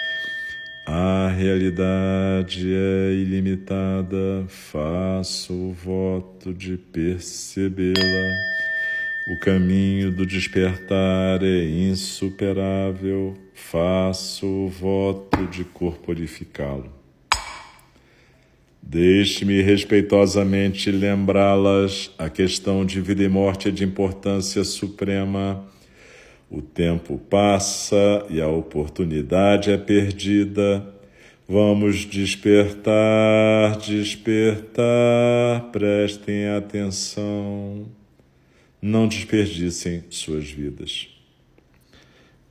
A 0.85 1.27
realidade 1.37 2.73
é 2.73 3.13
ilimitada, 3.13 4.45
faço 4.47 5.53
o 5.53 5.71
voto 5.71 6.53
de 6.53 6.75
percebê-la. 6.75 8.51
O 9.27 9.39
caminho 9.39 10.11
do 10.11 10.25
despertar 10.25 11.43
é 11.43 11.65
insuperável, 11.65 13.37
faço 13.53 14.47
o 14.47 14.67
voto 14.67 15.45
de 15.47 15.63
corporificá-lo. 15.63 16.91
Deixe-me 18.81 19.61
respeitosamente 19.61 20.91
lembrá-las: 20.91 22.09
a 22.17 22.27
questão 22.27 22.83
de 22.83 22.99
vida 22.99 23.23
e 23.23 23.29
morte 23.29 23.67
é 23.69 23.71
de 23.71 23.83
importância 23.83 24.63
suprema 24.63 25.63
o 26.51 26.61
tempo 26.61 27.17
passa 27.17 28.25
e 28.29 28.41
a 28.41 28.47
oportunidade 28.49 29.71
é 29.71 29.77
perdida. 29.77 30.85
Vamos 31.47 31.99
despertar, 31.99 33.77
despertar, 33.77 35.71
prestem 35.71 36.49
atenção. 36.49 37.85
Não 38.81 39.07
desperdicem 39.07 40.03
suas 40.09 40.49
vidas. 40.51 41.07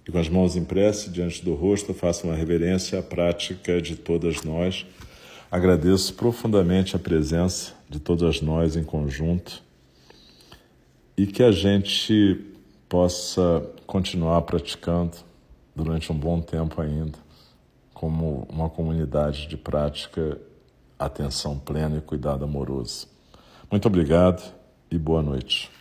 E 0.09 0.11
com 0.11 0.19
as 0.19 0.31
mãos 0.31 0.57
em 0.57 0.65
prece 0.65 1.11
diante 1.11 1.45
do 1.45 1.53
rosto, 1.55 1.93
faça 1.93 2.27
uma 2.27 2.35
reverência 2.35 2.99
à 2.99 3.03
prática 3.03 3.83
de 3.83 3.97
todas 3.97 4.43
nós. 4.43 4.87
Agradeço 5.51 6.15
profundamente 6.15 6.97
a 6.97 6.99
presença 6.99 7.75
de 7.89 8.01
todas 8.01 8.41
nós 8.41 8.77
em 8.77 8.85
conjunto 8.85 9.63
e 11.19 11.27
que 11.27 11.43
a 11.43 11.53
gente 11.53 12.47
possa 12.89 13.65
continuar 13.91 14.43
praticando 14.43 15.17
durante 15.75 16.13
um 16.13 16.17
bom 16.17 16.41
tempo 16.41 16.81
ainda, 16.81 17.19
como 17.93 18.47
uma 18.49 18.71
comunidade 18.71 19.49
de 19.49 19.57
prática, 19.57 20.41
atenção 20.97 21.59
plena 21.59 21.99
e 21.99 22.01
cuidado 22.01 22.45
amoroso. 22.45 23.09
Muito 23.69 23.87
obrigado 23.87 24.55
e 24.93 24.97
boa 24.97 25.23
noite. 25.23 25.80